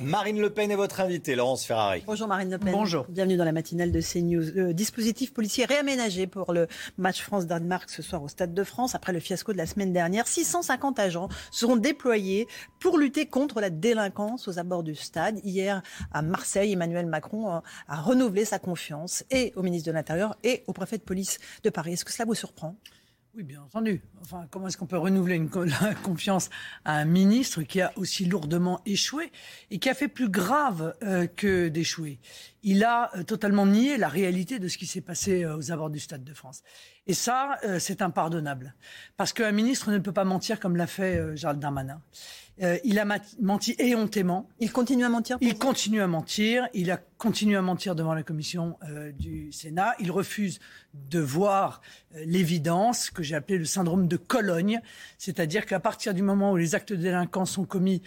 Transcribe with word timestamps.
Marine 0.00 0.40
Le 0.40 0.50
Pen 0.50 0.70
est 0.70 0.76
votre 0.76 1.00
invitée, 1.00 1.34
Laurence 1.34 1.64
Ferrari. 1.64 2.04
Bonjour 2.06 2.28
Marine 2.28 2.50
Le 2.50 2.58
Pen. 2.58 2.70
Bonjour. 2.72 3.04
Bienvenue 3.08 3.36
dans 3.36 3.44
la 3.44 3.52
matinale 3.52 3.90
de 3.90 4.00
CNews. 4.00 4.52
Le 4.54 4.72
dispositif 4.72 5.32
policier 5.32 5.64
réaménagé 5.64 6.28
pour 6.28 6.52
le 6.52 6.68
match 6.98 7.20
France-Danemark 7.22 7.90
ce 7.90 8.02
soir 8.02 8.22
au 8.22 8.28
Stade 8.28 8.54
de 8.54 8.64
France. 8.64 8.94
Après 8.94 9.12
le 9.12 9.18
fiasco 9.18 9.52
de 9.52 9.58
la 9.58 9.66
semaine 9.66 9.92
dernière, 9.92 10.28
650 10.28 11.00
agents 11.00 11.28
seront 11.50 11.76
déployés 11.76 12.46
pour 12.78 12.96
lutter 12.96 13.26
contre 13.26 13.60
la 13.60 13.70
délinquance 13.70 14.46
aux 14.46 14.60
abords 14.60 14.84
du 14.84 14.94
stade. 14.94 15.40
Hier, 15.42 15.82
à 16.12 16.22
Marseille, 16.22 16.72
Emmanuel 16.72 17.06
Macron 17.06 17.60
a 17.88 18.00
renouvelé 18.00 18.44
sa 18.44 18.60
confiance 18.60 19.24
et 19.32 19.52
au 19.56 19.62
ministre 19.62 19.88
de 19.88 19.92
l'Intérieur 19.92 20.36
et 20.44 20.62
au 20.68 20.72
préfet 20.72 20.98
de 20.98 21.02
police 21.02 21.38
de 21.64 21.70
Paris. 21.70 21.94
Est-ce 21.94 22.04
que 22.04 22.12
cela 22.12 22.24
vous 22.24 22.34
surprend? 22.34 22.76
Oui, 23.38 23.44
bien 23.44 23.62
entendu. 23.62 24.02
Enfin, 24.20 24.48
comment 24.50 24.66
est-ce 24.66 24.76
qu'on 24.76 24.88
peut 24.88 24.98
renouveler 24.98 25.36
une, 25.36 25.48
la 25.80 25.94
confiance 25.94 26.50
à 26.84 26.96
un 26.96 27.04
ministre 27.04 27.62
qui 27.62 27.80
a 27.80 27.92
aussi 27.94 28.24
lourdement 28.24 28.80
échoué 28.84 29.30
et 29.70 29.78
qui 29.78 29.88
a 29.88 29.94
fait 29.94 30.08
plus 30.08 30.28
grave 30.28 30.96
euh, 31.04 31.28
que 31.28 31.68
d'échouer? 31.68 32.18
Il 32.64 32.82
a 32.82 33.16
euh, 33.16 33.22
totalement 33.22 33.64
nié 33.64 33.96
la 33.96 34.08
réalité 34.08 34.58
de 34.58 34.66
ce 34.66 34.76
qui 34.76 34.86
s'est 34.86 35.00
passé 35.00 35.44
euh, 35.44 35.56
aux 35.56 35.70
abords 35.70 35.90
du 35.90 36.00
Stade 36.00 36.24
de 36.24 36.34
France. 36.34 36.64
Et 37.08 37.14
ça, 37.14 37.58
c'est 37.78 38.02
impardonnable. 38.02 38.74
Parce 39.16 39.32
qu'un 39.32 39.50
ministre 39.50 39.90
ne 39.90 39.98
peut 39.98 40.12
pas 40.12 40.24
mentir 40.24 40.60
comme 40.60 40.76
l'a 40.76 40.86
fait 40.86 41.36
Gérald 41.36 41.58
Darmanin. 41.58 42.00
Euh, 42.62 42.78
il 42.84 42.98
a 42.98 43.04
menti 43.40 43.74
éhontément. 43.78 44.48
Il 44.58 44.72
continue 44.72 45.04
à 45.04 45.08
mentir 45.08 45.38
Il 45.40 45.56
continue 45.58 46.00
à 46.00 46.06
mentir. 46.06 46.68
Il 46.74 46.90
a 46.90 46.96
continué 47.18 47.56
à 47.56 47.62
mentir 47.62 47.94
devant 47.94 48.14
la 48.14 48.22
commission 48.22 48.76
euh, 48.88 49.12
du 49.12 49.52
Sénat. 49.52 49.94
Il 50.00 50.10
refuse 50.10 50.58
de 50.94 51.20
voir 51.20 51.80
euh, 52.14 52.24
l'évidence 52.26 53.10
que 53.10 53.22
j'ai 53.22 53.36
appelée 53.36 53.58
le 53.58 53.64
syndrome 53.64 54.08
de 54.08 54.16
Cologne. 54.16 54.80
C'est-à-dire 55.18 55.66
qu'à 55.66 55.80
partir 55.80 56.14
du 56.14 56.22
moment 56.22 56.52
où 56.52 56.56
les 56.56 56.74
actes 56.74 56.92
de 56.92 56.96
délinquance 56.96 57.52
sont 57.52 57.64
commis 57.64 58.02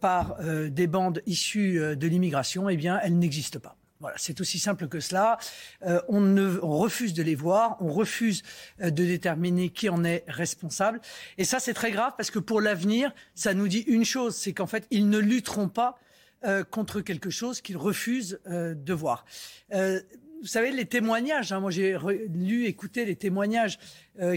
par 0.00 0.38
des 0.70 0.86
bandes 0.86 1.22
issues 1.26 1.78
de 1.96 2.06
l'immigration, 2.06 2.68
eh 2.68 2.76
bien, 2.76 2.98
elles 3.02 3.18
n'existent 3.18 3.60
pas. 3.60 3.76
Voilà, 4.00 4.16
c'est 4.16 4.40
aussi 4.40 4.60
simple 4.60 4.86
que 4.86 5.00
cela. 5.00 5.38
Euh, 5.82 6.00
on, 6.08 6.20
ne, 6.20 6.58
on 6.62 6.78
refuse 6.78 7.14
de 7.14 7.22
les 7.22 7.34
voir, 7.34 7.76
on 7.80 7.92
refuse 7.92 8.42
euh, 8.80 8.90
de 8.90 9.04
déterminer 9.04 9.70
qui 9.70 9.88
en 9.88 10.04
est 10.04 10.24
responsable. 10.28 11.00
Et 11.36 11.44
ça, 11.44 11.58
c'est 11.58 11.74
très 11.74 11.90
grave 11.90 12.12
parce 12.16 12.30
que 12.30 12.38
pour 12.38 12.60
l'avenir, 12.60 13.12
ça 13.34 13.54
nous 13.54 13.66
dit 13.66 13.80
une 13.88 14.04
chose, 14.04 14.36
c'est 14.36 14.52
qu'en 14.52 14.68
fait, 14.68 14.86
ils 14.90 15.08
ne 15.08 15.18
lutteront 15.18 15.68
pas 15.68 15.98
euh, 16.44 16.62
contre 16.62 17.00
quelque 17.00 17.30
chose 17.30 17.60
qu'ils 17.60 17.76
refusent 17.76 18.38
de 18.46 18.92
voir. 18.92 19.24
vous 19.72 20.46
savez, 20.46 20.70
les 20.70 20.86
témoignages, 20.86 21.50
hein, 21.50 21.58
moi 21.58 21.72
j'ai 21.72 21.98
lu, 22.32 22.66
écouté 22.66 23.04
les 23.04 23.16
témoignages 23.16 23.80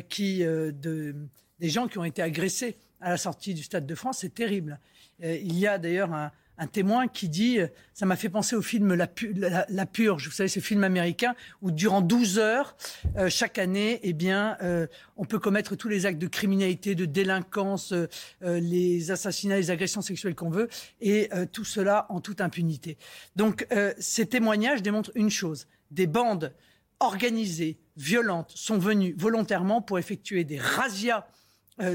qui, 0.09 0.39
de, 0.39 1.15
des 1.59 1.69
gens 1.69 1.87
qui 1.87 1.99
ont 1.99 2.03
été 2.03 2.23
agressés 2.23 2.77
à 2.99 3.11
la 3.11 3.17
sortie 3.17 3.53
du 3.53 3.61
Stade 3.61 3.85
de 3.85 3.95
France, 3.95 4.19
c'est 4.21 4.33
terrible. 4.33 4.79
il 5.21 5.57
y 5.59 5.67
a 5.67 5.77
d'ailleurs 5.77 6.11
un, 6.11 6.31
un 6.61 6.67
témoin 6.67 7.07
qui 7.07 7.27
dit, 7.27 7.59
euh, 7.59 7.67
ça 7.95 8.05
m'a 8.05 8.15
fait 8.15 8.29
penser 8.29 8.55
au 8.55 8.61
film 8.61 8.93
La, 8.93 9.07
Purge, 9.87 10.27
vous 10.27 10.31
savez, 10.31 10.47
ce 10.47 10.59
film 10.59 10.83
américain 10.83 11.33
où 11.63 11.71
durant 11.71 12.01
12 12.01 12.37
heures, 12.37 12.77
euh, 13.17 13.29
chaque 13.29 13.57
année, 13.57 13.99
eh 14.03 14.13
bien, 14.13 14.57
euh, 14.61 14.85
on 15.17 15.25
peut 15.25 15.39
commettre 15.39 15.75
tous 15.75 15.89
les 15.89 16.05
actes 16.05 16.19
de 16.19 16.27
criminalité, 16.27 16.93
de 16.93 17.05
délinquance, 17.05 17.93
les 18.41 19.09
assassinats, 19.09 19.57
les 19.57 19.71
agressions 19.71 20.01
sexuelles 20.01 20.35
qu'on 20.35 20.49
veut, 20.49 20.69
et 20.99 21.29
tout 21.51 21.65
cela 21.65 22.05
en 22.09 22.21
toute 22.21 22.41
impunité. 22.41 22.97
Donc, 23.35 23.67
ces 23.99 24.25
témoignages 24.25 24.81
démontrent 24.81 25.11
une 25.15 25.29
chose, 25.29 25.67
des 25.89 26.07
bandes 26.07 26.53
organisées, 26.99 27.77
violentes, 27.97 28.51
sont 28.55 28.77
venues 28.77 29.15
volontairement 29.17 29.81
pour 29.81 29.99
effectuer 29.99 30.43
des 30.43 30.59
razzias 30.59 31.27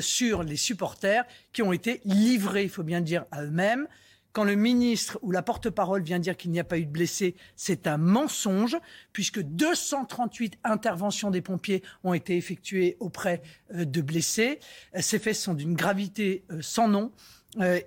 sur 0.01 0.43
les 0.43 0.57
supporters 0.57 1.25
qui 1.53 1.63
ont 1.63 1.73
été 1.73 2.01
livrés, 2.05 2.65
il 2.65 2.71
faut 2.71 2.85
bien 2.85 3.01
dire, 3.01 3.25
à 3.31 3.43
eux-mêmes. 3.43 3.87
Quand 4.37 4.45
le 4.45 4.55
ministre 4.55 5.19
ou 5.23 5.31
la 5.31 5.41
porte-parole 5.41 6.03
vient 6.03 6.19
dire 6.19 6.37
qu'il 6.37 6.51
n'y 6.51 6.61
a 6.61 6.65
pas 6.65 6.77
eu 6.77 6.85
de 6.85 6.91
blessés, 6.91 7.37
c'est 7.55 7.87
un 7.87 7.97
mensonge, 7.97 8.77
puisque 9.15 9.41
238 9.41 10.59
interventions 10.63 11.31
des 11.31 11.41
pompiers 11.41 11.83
ont 12.05 12.13
été 12.13 12.37
effectuées 12.37 12.99
auprès 13.01 13.41
euh, 13.75 13.87
de 13.87 14.03
blessés. 14.03 14.61
Euh, 14.95 14.99
ces 15.01 15.19
faits 15.19 15.37
sont 15.37 15.55
d'une 15.55 15.73
gravité 15.73 16.45
euh, 16.51 16.59
sans 16.61 16.87
nom. 16.87 17.13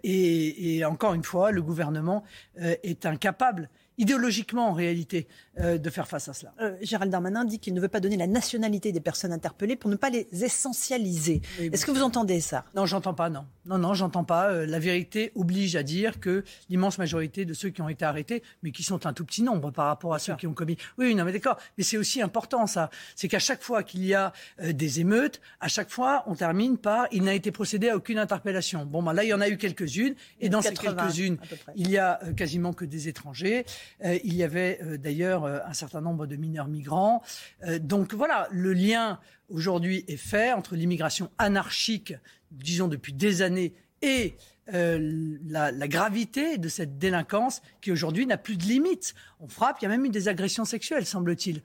Et, 0.04 0.84
encore 0.84 1.14
une 1.14 1.24
fois, 1.24 1.52
le 1.52 1.62
gouvernement 1.62 2.24
est 2.58 3.06
incapable 3.06 3.70
idéologiquement 4.00 4.70
en 4.70 4.74
réalité 4.74 5.28
euh, 5.60 5.78
de 5.78 5.90
faire 5.90 6.08
face 6.08 6.28
à 6.30 6.34
cela. 6.34 6.54
Euh, 6.62 6.76
Gérald 6.82 7.12
Darmanin 7.12 7.44
dit 7.44 7.60
qu'il 7.60 7.74
ne 7.74 7.82
veut 7.82 7.88
pas 7.88 8.00
donner 8.00 8.16
la 8.16 8.28
nationalité 8.28 8.92
des 8.92 9.00
personnes 9.02 9.34
interpellées 9.34 9.76
pour 9.76 9.90
ne 9.90 9.96
pas 9.96 10.10
les 10.10 10.28
essentialiser. 10.32 11.42
Est-ce 11.60 11.86
que 11.86 11.92
vous 11.92 12.02
entendez 12.02 12.40
ça? 12.40 12.64
Non, 12.76 12.86
j'entends 12.86 13.14
pas, 13.14 13.30
non. 13.30 13.46
Non, 13.66 13.78
non, 13.78 13.94
j'entends 13.94 14.24
pas. 14.24 14.52
Euh, 14.52 14.66
la 14.66 14.80
vérité 14.80 15.32
oblige 15.36 15.76
à 15.76 15.84
dire 15.84 16.20
que 16.20 16.44
l'immense 16.70 16.98
majorité 16.98 17.44
de 17.44 17.54
ceux 17.54 17.70
qui 17.70 17.82
ont 17.82 17.90
été 17.90 18.06
arrêtés, 18.06 18.42
mais 18.64 18.72
qui 18.72 18.84
sont 18.84 19.06
un 19.06 19.14
tout 19.14 19.26
petit 19.26 19.44
nombre 19.44 19.72
par 19.72 19.88
rapport 19.88 20.14
à 20.14 20.20
ceux 20.20 20.36
qui 20.36 20.48
ont 20.48 20.54
commis. 20.54 20.78
Oui, 20.98 21.14
non, 21.14 21.26
mais 21.26 21.34
d'accord. 21.34 21.58
Mais 21.78 21.84
c'est 21.84 21.98
aussi 21.98 22.22
important, 22.22 22.66
ça. 22.66 22.90
C'est 23.16 23.28
qu'à 23.28 23.40
chaque 23.40 23.62
fois 23.62 23.84
qu'il 23.84 24.06
y 24.06 24.14
a 24.14 24.32
des 24.62 25.02
émeutes, 25.02 25.42
à 25.60 25.68
chaque 25.68 25.90
fois, 25.90 26.24
on 26.28 26.36
termine 26.36 26.78
par 26.78 27.08
il 27.12 27.24
n'a 27.24 27.34
été 27.34 27.52
procédé 27.52 27.90
à 27.90 27.98
aucune 27.98 28.18
interpellation. 28.18 28.86
Bon, 28.86 29.04
ben 29.04 29.14
là, 29.14 29.24
il 29.24 29.30
y 29.30 29.34
en 29.34 29.42
a 29.42 29.50
eu 29.50 29.58
quelques-unes. 29.58 30.16
Et 30.40 30.50
dans 30.50 30.62
ces 30.62 30.74
quelques-unes, 30.74 31.38
il 31.76 31.90
y 31.90 31.98
a 31.98 32.20
quasiment 32.38 32.74
que 32.74 32.86
des 32.86 33.08
étrangers. 33.08 33.66
il 34.04 34.36
y 34.36 34.44
avait 34.44 34.80
d'ailleurs 34.98 35.49
un 35.66 35.74
certain 35.74 36.02
nombre 36.02 36.28
de 36.28 36.36
mineurs 36.36 36.68
migrants. 36.68 37.22
Euh, 37.64 37.80
donc 37.80 38.14
voilà, 38.14 38.48
le 38.52 38.74
lien 38.74 39.20
aujourd'hui 39.50 40.06
est 40.08 40.18
fait 40.18 40.54
entre 40.54 40.76
l'immigration 40.76 41.30
anarchique, 41.38 42.14
disons 42.52 42.88
depuis 42.88 43.14
des 43.14 43.42
années, 43.42 43.74
et 44.02 44.36
euh, 44.74 45.38
la, 45.48 45.88
gravité 45.88 46.58
de 46.58 46.70
cette 46.70 47.00
délinquance 47.00 47.62
qui 47.82 47.92
aujourd'hui 47.92 48.28
n'a 48.28 48.38
plus 48.38 48.56
de 48.56 48.64
limites. 48.64 49.16
On 49.40 49.48
frappe, 49.48 49.78
il 49.82 49.86
y 49.86 49.88
a 49.88 49.90
même 49.90 50.06
eu 50.06 50.10
des 50.10 50.28
agressions 50.28 50.64
sexuelles, 50.64 51.08
semble-t-il, 51.08 51.64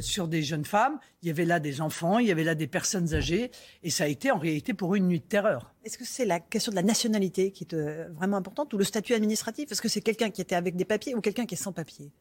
sur 0.00 0.28
des 0.28 0.42
jeunes 0.42 0.66
femmes. 0.66 0.98
Il 1.22 1.28
y 1.28 1.30
avait 1.30 1.46
là 1.46 1.58
des 1.58 1.80
enfants, 1.80 2.18
il 2.18 2.26
y 2.26 2.30
avait 2.30 2.44
là 2.44 2.54
des 2.54 2.66
personnes 2.66 3.14
âgées, 3.14 3.50
et 3.82 3.90
ça 3.90 4.04
a 4.04 4.06
été 4.06 4.30
en 4.30 4.38
réalité 4.38 4.74
pour 4.74 4.94
une 4.94 5.08
nuit 5.08 5.20
de 5.20 5.24
terreur. 5.24 5.72
Est-ce 5.84 5.96
que 5.96 6.04
c'est 6.04 6.26
la 6.26 6.40
question 6.40 6.70
de 6.70 6.76
la 6.76 6.82
nationalité 6.82 7.52
qui 7.52 7.64
est 7.64 8.08
vraiment 8.10 8.36
importante 8.36 8.72
ou 8.74 8.78
le 8.78 8.84
statut 8.84 9.14
administratif? 9.14 9.72
Est-ce 9.72 9.82
que 9.82 9.88
c'est 9.88 10.02
quelqu'un 10.02 10.30
qui 10.30 10.42
était 10.42 10.56
avec 10.56 10.76
des 10.76 10.84
papiers 10.84 11.14
ou 11.14 11.22
quelqu'un 11.22 11.46
qui 11.46 11.54
est 11.54 11.58
sans 11.58 11.72
papiers? 11.72 12.12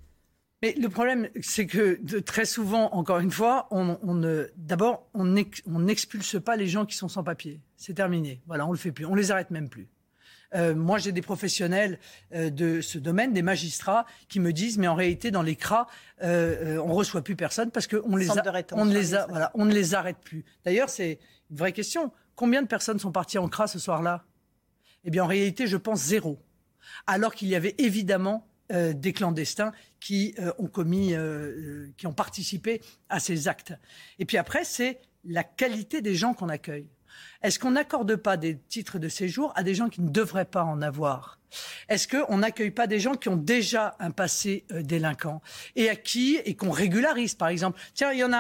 Mais 0.62 0.74
le 0.74 0.90
problème, 0.90 1.30
c'est 1.42 1.68
que 1.68 2.20
très 2.20 2.46
souvent, 2.46 2.92
encore 2.94 3.20
une 3.20 3.31
fois, 3.31 3.68
on, 3.72 3.97
on 4.03 4.46
d'abord, 4.58 5.08
on 5.14 5.24
n'expulse 5.25 6.38
pas 6.44 6.58
les 6.58 6.68
gens 6.68 6.86
qui 6.86 6.97
sont 6.97 7.08
sans 7.08 7.24
papier. 7.24 7.62
C'est 7.78 7.94
terminé. 7.94 8.42
Voilà, 8.46 8.68
on 8.68 8.72
le 8.72 8.78
fait 8.78 8.92
plus. 8.92 9.06
On 9.06 9.16
les 9.16 9.31
arrête 9.31 9.52
même 9.52 9.70
plus. 9.70 9.88
Euh, 10.56 10.75
moi, 10.75 10.97
j'ai 10.97 11.12
des 11.12 11.22
professionnels 11.22 12.00
euh, 12.34 12.50
de 12.50 12.81
ce 12.81 12.97
domaine, 12.97 13.34
des 13.34 13.42
magistrats, 13.42 14.06
qui 14.28 14.40
me 14.40 14.52
disent, 14.52 14.78
mais 14.78 14.88
en 14.88 14.96
réalité, 14.96 15.31
dans 15.31 15.44
les 15.44 15.56
CRA, 15.56 15.88
euh, 16.24 16.78
euh 16.78 16.84
on 16.84 16.94
reçoit 16.94 17.22
plus 17.22 17.36
personne 17.36 17.72
parce 17.72 17.88
qu'on 17.88 18.16
les, 18.16 18.30
on 18.31 18.86
ne 18.86 18.94
les, 18.94 19.16
a, 19.16 19.28
voilà, 19.28 19.52
on 19.53 19.66
ne 19.66 19.74
les 19.74 19.94
arrête 19.94 20.18
plus. 20.18 20.44
D'ailleurs, 20.66 20.90
c'est 20.90 21.20
une 21.52 21.58
vraie 21.58 21.72
question. 21.72 22.12
Combien 22.36 22.62
de 22.62 22.68
personnes 22.68 23.00
sont 23.00 23.12
parties 23.12 23.38
en 23.38 23.47
CRA 23.47 23.68
ce 23.68 23.80
soir-là? 23.80 24.26
Eh 25.06 25.12
bien, 25.12 25.24
en 25.24 25.28
réalité, 25.28 25.68
je 25.68 25.78
pense 25.78 26.02
zéro. 26.02 26.40
Alors 27.06 27.36
qu'il 27.36 27.47
y 27.47 27.56
avait 27.56 27.76
évidemment 27.78 28.48
euh, 28.72 28.94
des 28.94 29.13
clandestins 29.13 29.72
qui 30.00 30.35
euh, 30.38 30.52
ont 30.59 30.68
commis, 30.68 31.16
euh, 31.16 31.88
qui 31.97 32.06
ont 32.06 32.13
participé 32.13 32.84
à 33.09 33.19
ces 33.19 33.47
actes. 33.47 33.74
Et 34.19 34.25
puis 34.25 34.38
après, 34.38 34.63
c'est 34.63 35.00
la 35.24 35.44
qualité 35.44 36.02
des 36.02 36.13
gens 36.13 36.35
qu'on 36.35 36.50
accueille. 36.50 36.88
Est-ce 37.41 37.58
qu'on 37.58 37.72
n'accorde 37.72 38.16
pas 38.16 38.38
des 38.38 38.59
titres 38.59 39.00
de 39.00 39.09
séjour 39.09 39.52
à 39.56 39.63
des 39.63 39.74
gens 39.74 39.90
qui 39.90 40.02
ne 40.02 40.09
devraient 40.09 40.46
pas 40.46 40.63
en 40.63 40.84
avoir? 40.84 41.40
Est-ce 41.88 42.08
qu'on 42.08 42.38
n'accueille 42.38 42.69
pas 42.69 42.85
des 42.85 43.00
gens 43.00 43.16
qui 43.16 43.28
ont 43.28 43.35
déjà 43.35 43.96
un 44.00 44.12
passé 44.12 44.66
délinquant 44.69 45.41
et 45.75 45.90
à 45.90 45.96
qui 45.96 46.40
et 46.46 46.56
qu'on 46.56 46.69
régularise, 46.69 47.34
par 47.34 47.47
exemple? 47.47 47.81
Tiens, 47.96 48.12
il 48.12 48.19
y 48.19 48.24
en 48.24 48.34
a 48.34 48.38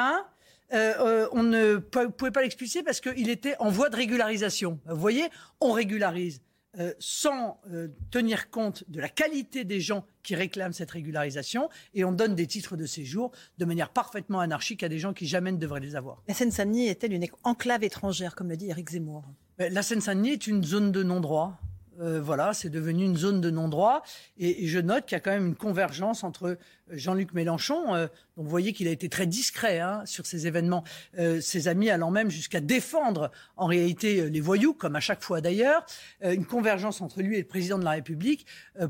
un. 0.71 1.29
on 1.31 1.41
ne 1.41 1.77
pouvait 1.77 2.29
pas 2.29 2.43
l'expulser 2.43 2.83
parce 2.83 3.01
qu'il 3.01 3.31
était 3.31 3.55
en 3.57 3.71
voie 3.71 3.89
de 3.89 3.95
régularisation. 3.95 4.79
Vous 4.85 4.99
voyez, 4.99 5.27
on 5.59 5.71
régularise. 5.71 6.39
Euh, 6.77 6.93
sans 6.99 7.59
euh, 7.71 7.87
tenir 8.11 8.51
compte 8.51 8.83
de 8.89 9.01
la 9.01 9.09
qualité 9.09 9.63
des 9.63 9.81
gens 9.81 10.05
qui 10.21 10.35
réclament 10.35 10.71
cette 10.71 10.91
régularisation 10.91 11.67
et 11.95 12.05
on 12.05 12.11
donne 12.11 12.35
des 12.35 12.45
titres 12.45 12.77
de 12.77 12.85
séjour 12.85 13.31
de 13.57 13.65
manière 13.65 13.89
parfaitement 13.89 14.39
anarchique 14.39 14.83
à 14.83 14.89
des 14.89 14.99
gens 14.99 15.11
qui 15.11 15.25
jamais 15.25 15.51
ne 15.51 15.57
devraient 15.57 15.79
les 15.79 15.95
avoir. 15.95 16.21
La 16.27 16.35
Seine-Saint-Denis 16.35 16.87
est-elle 16.87 17.13
une 17.13 17.25
enclave 17.43 17.83
étrangère, 17.83 18.35
comme 18.35 18.49
le 18.49 18.55
dit 18.55 18.69
Éric 18.69 18.91
Zemmour? 18.91 19.23
La 19.57 19.81
Seine-Saint-Denis 19.81 20.29
est 20.29 20.45
une 20.45 20.63
zone 20.63 20.91
de 20.91 21.01
non-droit. 21.01 21.59
Euh, 21.99 22.21
voilà, 22.21 22.53
c'est 22.53 22.69
devenu 22.69 23.03
une 23.03 23.17
zone 23.17 23.41
de 23.41 23.49
non-droit. 23.49 24.03
Et, 24.37 24.67
je 24.67 24.79
note 24.79 25.05
qu'il 25.05 25.15
y 25.15 25.17
a 25.17 25.19
quand 25.19 25.31
même 25.31 25.47
une 25.47 25.55
convergence 25.55 26.23
entre 26.23 26.57
Jean-Luc 26.91 27.33
Mélenchon, 27.33 27.95
euh, 27.95 28.07
vous 28.35 28.49
voyez 28.49 28.73
qu'il 28.73 28.87
a 28.87 28.91
été 28.91 29.09
très 29.09 29.25
discret 29.27 29.79
hein, 29.79 30.01
sur 30.05 30.25
ces 30.25 30.47
événements, 30.47 30.83
euh, 31.17 31.41
ses 31.41 31.67
amis 31.67 31.89
allant 31.89 32.11
même 32.11 32.29
jusqu'à 32.29 32.59
défendre 32.59 33.31
en 33.57 33.65
réalité 33.65 34.29
les 34.29 34.41
voyous, 34.41 34.73
comme 34.73 34.95
à 34.95 34.99
chaque 34.99 35.21
fois 35.21 35.41
d'ailleurs, 35.41 35.85
une 36.21 36.45
convergence 36.45 37.01
entre 37.01 37.21
lui 37.21 37.35
et 37.35 37.39
le 37.39 37.47
président 37.47 37.77
de 37.77 37.83
la 37.83 37.91
République 37.91 38.45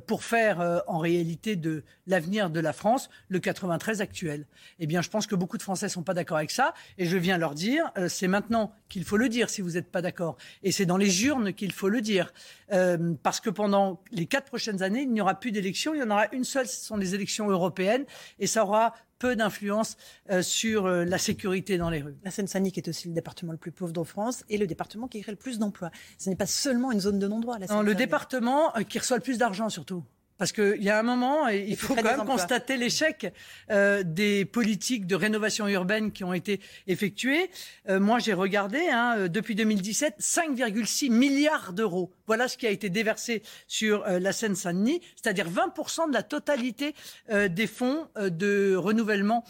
pour 0.06 0.24
faire 0.24 0.84
en 0.88 1.00
réalité 1.00 1.56
de 1.56 1.84
l'avenir 2.08 2.50
de 2.50 2.60
la 2.60 2.74
France 2.74 3.10
le 3.28 3.40
93 3.40 4.02
actuel. 4.02 4.46
Eh 4.80 4.88
bien, 4.88 5.02
je 5.02 5.10
pense 5.10 5.28
que 5.28 5.36
beaucoup 5.36 5.58
de 5.58 5.64
Français 5.64 5.90
sont 5.90 6.04
pas 6.04 6.14
d'accord 6.14 6.38
avec 6.38 6.52
ça, 6.52 6.74
et 6.98 7.06
je 7.06 7.18
viens 7.18 7.38
leur 7.38 7.56
dire, 7.56 7.92
c'est 8.08 8.28
maintenant 8.28 8.72
qu'il 8.88 9.04
faut 9.04 9.18
le 9.18 9.30
dire 9.30 9.50
si 9.50 9.62
vous 9.62 9.72
n'êtes 9.72 9.90
pas 9.92 10.02
d'accord, 10.02 10.38
et 10.64 10.72
c'est 10.72 10.86
dans 10.86 10.98
les 10.98 11.26
urnes 11.26 11.54
qu'il 11.54 11.72
faut 11.72 11.90
le 11.90 12.02
dire. 12.02 12.32
euh, 12.72 13.14
parce 13.24 13.40
que 13.40 13.50
pendant 13.50 14.02
les 14.12 14.26
quatre 14.26 14.46
prochaines 14.46 14.84
années, 14.84 15.02
il 15.02 15.12
n'y 15.12 15.22
aura 15.22 15.40
plus 15.40 15.52
d'élections. 15.52 15.94
Il 15.94 16.00
y 16.00 16.04
en 16.04 16.12
aura 16.12 16.28
une 16.32 16.44
seule, 16.44 16.68
ce 16.68 16.86
sont 16.86 16.98
les 16.98 17.16
élections 17.16 17.50
européennes, 17.50 17.89
et 18.40 18.48
ça 18.48 18.64
aura 18.64 18.94
peu 19.20 19.36
d'influence 19.36 19.98
euh, 20.32 20.42
sur 20.42 20.86
euh, 20.86 21.04
la 21.04 21.18
sécurité 21.18 21.78
dans 21.78 21.90
les 21.90 22.02
rues. 22.02 22.16
La 22.24 22.32
Seine-Saint-Denis 22.32 22.74
est 22.78 22.88
aussi 22.88 23.10
le 23.10 23.14
département 23.14 23.52
le 23.52 23.58
plus 23.58 23.72
pauvre 23.72 23.92
de 23.92 24.04
France 24.04 24.46
et 24.50 24.58
le 24.58 24.66
département 24.66 25.08
qui 25.08 25.22
crée 25.22 25.34
le 25.34 25.38
plus 25.38 25.60
d'emplois. 25.60 25.92
Ce 26.18 26.30
n'est 26.30 26.38
pas 26.38 26.46
seulement 26.46 26.92
une 26.92 27.02
zone 27.02 27.20
de 27.20 27.28
non-droit. 27.28 27.58
Non, 27.70 27.82
le 27.82 27.96
département 27.96 28.72
qui 28.88 28.98
reçoit 28.98 29.18
le 29.18 29.24
plus 29.24 29.38
d'argent 29.38 29.70
surtout. 29.70 30.04
Parce 30.40 30.54
qu'il 30.54 30.82
y 30.82 30.90
a 30.90 30.98
un 30.98 31.04
moment, 31.04 31.50
il 31.50 31.76
faut 31.76 31.96
quand 31.96 32.02
même 32.02 32.26
constater 32.26 32.78
l'échec 32.78 33.34
euh, 33.70 34.04
des 34.04 34.46
politiques 34.46 35.06
de 35.06 35.16
rénovation 35.16 35.68
urbaine 35.68 36.14
qui 36.14 36.24
ont 36.24 36.32
été 36.32 36.62
effectuées. 36.88 37.52
Euh, 37.90 38.00
moi, 38.00 38.20
j'ai 38.20 38.32
regardé, 38.32 38.80
hein, 38.90 39.16
euh, 39.18 39.28
depuis 39.28 39.54
2017, 39.54 40.16
5,6 40.20 41.12
milliards 41.12 41.74
d'euros. 41.74 42.14
Voilà 42.26 42.48
ce 42.48 42.56
qui 42.56 42.66
a 42.68 42.70
été 42.70 42.90
déversé 42.90 43.44
sur 43.68 44.06
euh, 44.06 44.20
la 44.20 44.32
Seine-Saint-Denis, 44.32 45.02
c'est-à-dire 45.22 45.50
20% 45.50 46.08
de 46.08 46.14
la 46.14 46.24
totalité 46.24 46.96
euh, 47.32 47.50
des 47.50 47.68
fonds 47.68 48.08
de 48.16 48.76
renouvellement 48.78 49.44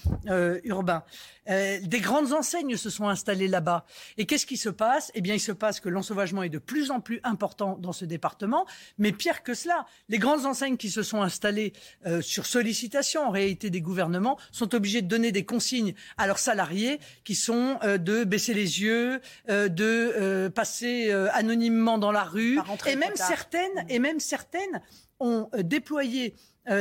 urbain. 0.64 1.04
des 1.48 2.00
grandes 2.00 2.34
enseignes 2.34 2.78
se 2.78 2.90
sont 2.90 3.08
installées 3.08 3.48
là-bas. 3.48 3.86
Et 4.18 4.26
qu'est-ce 4.26 4.46
qui 4.46 4.58
se 4.58 4.70
passe? 4.70 5.12
Eh 5.14 5.22
bien, 5.22 5.36
il 5.36 5.40
se 5.40 5.52
passe 5.52 5.80
que 5.80 5.90
l'ensauvagement 5.90 6.44
est 6.44 6.50
de 6.50 6.58
plus 6.58 6.90
en 6.90 7.00
plus 7.00 7.20
important 7.24 7.78
dans 7.80 7.94
ce 7.94 8.06
département. 8.06 8.66
Mais 8.98 9.12
pire 9.12 9.44
que 9.44 9.54
cela, 9.54 9.86
les 10.10 10.18
grandes 10.18 10.46
enseignes 10.46 10.78
qui 10.80 10.90
se 10.90 11.04
sont 11.04 11.22
installés 11.22 11.74
euh, 12.08 12.22
sur 12.22 12.48
sollicitation 12.48 13.22
en 13.28 13.30
réalité 13.30 13.70
des 13.70 13.82
gouvernements 13.82 14.40
sont 14.52 14.74
obligés 14.74 15.04
de 15.04 15.08
donner 15.08 15.32
des 15.32 15.46
consignes 15.46 15.94
à 16.18 16.26
leurs 16.26 16.40
salariés 16.40 17.00
qui 17.24 17.36
sont 17.36 17.78
euh, 17.84 18.00
de 18.00 18.24
baisser 18.24 18.56
les 18.56 18.82
yeux, 18.82 19.22
euh, 19.50 19.68
de 19.68 20.48
passer 20.56 21.12
anonymement 21.34 21.98
dans 21.98 22.12
la 22.12 22.24
rue 22.24 22.60
et 22.88 22.96
même 22.96 23.16
certaines 23.16 23.86
et 23.90 24.00
même 24.00 24.20
certaines 24.20 24.82
ont 25.20 25.50
déployé 25.58 26.34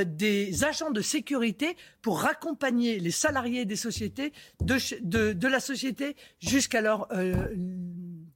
des 0.06 0.64
agents 0.64 0.90
de 0.90 1.00
sécurité 1.00 1.76
pour 2.02 2.20
raccompagner 2.20 3.00
les 3.00 3.10
salariés 3.10 3.64
des 3.64 3.76
sociétés 3.76 4.32
de, 4.60 4.76
de, 5.02 5.32
de 5.32 5.48
la 5.48 5.58
société 5.60 6.14
jusqu'à 6.38 6.80
leur 6.80 7.08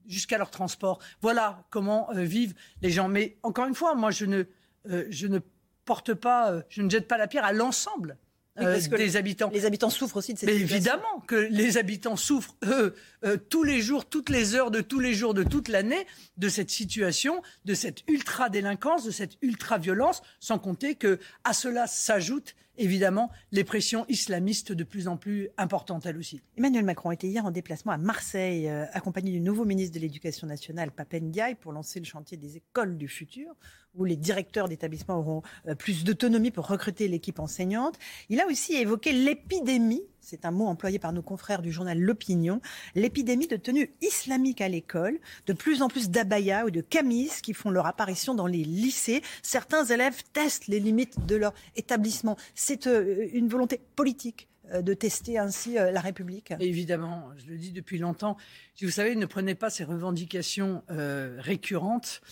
jusqu'à 0.06 0.38
leur 0.38 0.50
transport. 0.50 0.99
Voilà 1.20 1.65
comment 1.70 2.08
vivent 2.12 2.55
les 2.81 2.91
gens. 2.91 3.08
Mais 3.08 3.37
encore 3.43 3.67
une 3.67 3.75
fois, 3.75 3.94
moi 3.94 4.11
je 4.11 4.25
ne 4.25 4.44
je 4.84 5.26
ne 5.26 5.38
porte 5.84 6.14
pas, 6.14 6.52
euh, 6.52 6.62
je 6.69 6.82
ne 6.82 6.90
jette 6.90 7.08
pas 7.08 7.19
la 7.19 7.26
pierre 7.26 7.44
à 7.44 7.52
l'ensemble 7.52 8.17
euh, 8.58 8.79
des 8.79 9.17
habitants. 9.17 9.50
Les 9.52 9.64
habitants 9.64 9.90
souffrent 9.90 10.19
aussi 10.19 10.34
de 10.34 10.38
cette 10.38 10.49
Mais 10.49 10.58
situation. 10.58 10.76
évidemment 10.76 11.20
que 11.26 11.37
les 11.37 11.79
habitants 11.79 12.17
souffrent, 12.17 12.55
eux, 12.64 12.94
euh, 13.25 13.37
tous 13.49 13.62
les 13.62 13.81
jours, 13.81 14.05
toutes 14.05 14.29
les 14.29 14.55
heures 14.55 14.70
de 14.70 14.81
tous 14.81 15.00
les 15.00 15.14
jours 15.14 15.32
de 15.32 15.43
toute 15.43 15.69
l'année, 15.69 16.06
de 16.37 16.49
cette 16.49 16.70
situation, 16.70 17.43
de 17.64 17.75
cette 17.75 18.02
ultra-délinquance, 18.08 19.05
de 19.05 19.11
cette 19.11 19.38
ultra-violence, 19.40 20.23
sans 20.38 20.58
compter 20.58 20.96
que 20.96 21.19
à 21.44 21.55
cela 21.55 21.87
s'ajoutent 21.87 22.55
évidemment 22.78 23.30
les 23.50 23.64
pressions 23.64 24.04
islamistes 24.08 24.72
de 24.72 24.84
plus 24.84 25.08
en 25.08 25.16
plus 25.16 25.48
importantes, 25.58 26.06
elles 26.06 26.16
aussi. 26.16 26.40
Emmanuel 26.56 26.84
Macron 26.84 27.10
était 27.10 27.28
hier 27.28 27.44
en 27.44 27.50
déplacement 27.50 27.92
à 27.92 27.98
Marseille, 27.98 28.69
accompagné 28.92 29.30
du 29.30 29.40
nouveau 29.40 29.64
ministre 29.64 29.94
de 29.94 30.00
l'Éducation 30.00 30.46
nationale, 30.46 30.90
Papen 30.90 31.28
Ndiaye, 31.28 31.54
pour 31.54 31.72
lancer 31.72 31.98
le 32.00 32.06
chantier 32.06 32.36
des 32.36 32.56
écoles 32.56 32.96
du 32.96 33.08
futur 33.08 33.54
où 33.94 34.04
les 34.04 34.16
directeurs 34.16 34.69
d'établissements 34.69 35.19
auront 35.19 35.42
euh, 35.69 35.74
plus 35.74 36.04
d'autonomie 36.04 36.50
pour 36.50 36.66
recruter 36.66 37.08
l'équipe 37.08 37.38
enseignante. 37.38 37.98
Il 38.28 38.40
a 38.40 38.46
aussi 38.46 38.74
évoqué 38.74 39.12
l'épidémie, 39.12 40.02
c'est 40.22 40.44
un 40.46 40.50
mot 40.50 40.66
employé 40.66 40.98
par 40.98 41.12
nos 41.12 41.20
confrères 41.20 41.62
du 41.62 41.72
journal 41.72 41.98
L'Opinion, 41.98 42.60
l'épidémie 42.94 43.48
de 43.48 43.56
tenue 43.56 43.92
islamique 44.00 44.60
à 44.60 44.69
l'école, 44.69 45.19
de 45.46 45.52
plus 45.52 45.82
en 45.82 45.88
plus 45.88 46.10
d'abayas 46.10 46.64
ou 46.64 46.70
de 46.70 46.80
camis 46.80 47.30
qui 47.42 47.52
font 47.52 47.70
leur 47.70 47.86
apparition 47.86 48.34
dans 48.34 48.46
les 48.46 48.64
lycées. 48.64 49.22
Certains 49.42 49.84
élèves 49.84 50.22
testent 50.32 50.69
les 50.69 50.80
limites 50.80 51.26
de 51.26 51.36
leur 51.36 51.52
établissement. 51.76 52.36
C'est 52.54 52.86
euh, 52.86 53.28
une 53.32 53.48
volonté 53.48 53.80
politique 53.96 54.48
euh, 54.72 54.80
de 54.80 54.94
tester 54.94 55.38
ainsi 55.38 55.74
la 55.74 56.00
République 56.00 56.54
Évidemment, 56.60 57.28
je 57.36 57.50
le 57.50 57.58
dis 57.58 57.72
depuis 57.72 57.98
longtemps. 57.98 58.36
Vous 58.80 58.90
savez, 58.90 59.16
ne 59.16 59.26
prenez 59.26 59.54
pas 59.54 59.70
ces 59.70 59.84
revendications 59.84 60.82
récurrentes 60.88 62.22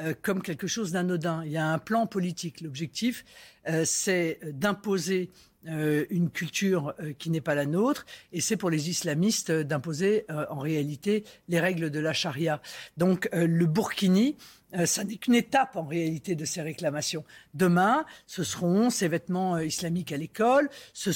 euh, 0.00 0.14
comme 0.22 0.42
quelque 0.42 0.68
chose 0.68 0.92
d'anodin. 0.92 1.42
Il 1.44 1.50
y 1.50 1.56
a 1.56 1.66
un 1.66 1.78
plan 1.78 2.06
politique. 2.06 2.60
L'objectif, 2.60 3.24
euh, 3.68 3.84
c'est 3.84 4.38
d'imposer 4.44 5.28
euh, 5.32 5.47
une 5.68 6.30
culture 6.30 6.94
qui 7.18 7.30
n'est 7.30 7.40
pas 7.40 7.54
la 7.54 7.66
nôtre, 7.66 8.06
et 8.32 8.40
c'est 8.40 8.56
pour 8.56 8.70
les 8.70 8.88
islamistes 8.88 9.52
d'imposer 9.52 10.24
en 10.28 10.58
réalité 10.58 11.24
les 11.48 11.60
règles 11.60 11.90
de 11.90 12.00
la 12.00 12.12
charia. 12.12 12.60
Donc 12.96 13.28
le 13.32 13.66
burkini, 13.66 14.36
ça 14.84 15.04
n'est 15.04 15.16
qu'une 15.16 15.34
étape 15.34 15.76
en 15.76 15.84
réalité 15.84 16.34
de 16.34 16.44
ces 16.44 16.62
réclamations. 16.62 17.24
Demain, 17.54 18.06
ce 18.26 18.44
seront 18.44 18.90
ces 18.90 19.08
vêtements 19.08 19.58
islamiques 19.58 20.12
à 20.12 20.16
l'école, 20.16 20.70
ce, 20.94 21.10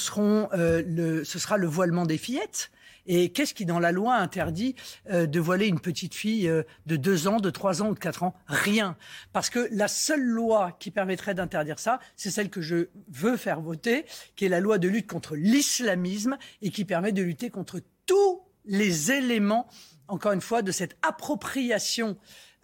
le, 0.55 1.23
ce 1.23 1.39
sera 1.39 1.57
le 1.57 1.67
voilement 1.67 2.05
des 2.05 2.17
fillettes. 2.17 2.69
Et 3.05 3.31
qu'est-ce 3.31 3.53
qui, 3.53 3.65
dans 3.65 3.79
la 3.79 3.91
loi, 3.91 4.15
interdit 4.15 4.75
euh, 5.09 5.25
de 5.25 5.39
voiler 5.39 5.67
une 5.67 5.79
petite 5.79 6.15
fille 6.15 6.47
euh, 6.47 6.63
de 6.85 6.95
2 6.95 7.27
ans, 7.27 7.39
de 7.39 7.49
3 7.49 7.81
ans 7.81 7.89
ou 7.89 7.93
de 7.93 7.99
4 7.99 8.23
ans? 8.23 8.33
Rien. 8.47 8.97
Parce 9.33 9.49
que 9.49 9.67
la 9.71 9.87
seule 9.87 10.23
loi 10.23 10.75
qui 10.79 10.91
permettrait 10.91 11.33
d'interdire 11.33 11.79
ça, 11.79 11.99
c'est 12.15 12.31
celle 12.31 12.49
que 12.49 12.61
je 12.61 12.87
veux 13.09 13.37
faire 13.37 13.61
voter, 13.61 14.05
qui 14.35 14.45
est 14.45 14.49
la 14.49 14.59
loi 14.59 14.77
de 14.77 14.87
lutte 14.87 15.07
contre 15.07 15.35
l'islamisme 15.35 16.37
et 16.61 16.71
qui 16.71 16.85
permet 16.85 17.11
de 17.11 17.21
lutter 17.21 17.49
contre 17.49 17.81
tous 18.05 18.41
les 18.65 19.11
éléments, 19.11 19.67
encore 20.07 20.31
une 20.31 20.41
fois, 20.41 20.61
de 20.61 20.71
cette 20.71 20.95
appropriation 21.01 22.17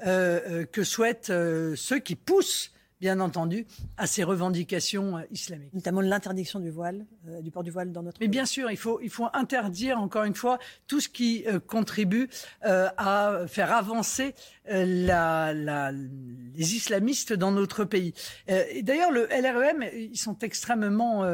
euh, 0.05 0.65
que 0.65 0.83
souhaitent 0.83 1.33
ceux 1.75 1.99
qui 1.99 2.15
poussent 2.15 2.71
bien 2.99 3.19
entendu, 3.21 3.65
à 3.97 4.07
ces 4.07 4.23
revendications 4.23 5.17
euh, 5.17 5.21
islamiques. 5.31 5.73
Notamment 5.73 6.01
l'interdiction 6.01 6.59
du 6.59 6.69
voile, 6.69 7.05
euh, 7.27 7.41
du 7.41 7.49
port 7.49 7.63
du 7.63 7.71
voile 7.71 7.91
dans 7.91 8.03
notre 8.03 8.19
Mais 8.19 8.27
bien 8.27 8.45
sûr, 8.45 8.69
il 8.71 8.77
faut, 8.77 8.99
il 9.01 9.09
faut 9.09 9.27
interdire, 9.33 9.99
encore 9.99 10.25
une 10.25 10.35
fois, 10.35 10.59
tout 10.87 10.99
ce 10.99 11.07
qui 11.07 11.45
euh, 11.47 11.59
contribue 11.59 12.29
à 12.61 13.45
faire 13.47 13.71
avancer 13.71 14.33
la, 14.67 15.53
la, 15.53 15.91
les 15.91 16.75
islamistes 16.75 17.33
dans 17.33 17.51
notre 17.51 17.85
pays. 17.85 18.13
et 18.47 18.83
d'ailleurs, 18.83 19.11
le 19.11 19.27
LREM, 19.27 19.85
ils 19.93 20.17
sont 20.17 20.37
extrêmement 20.39 21.25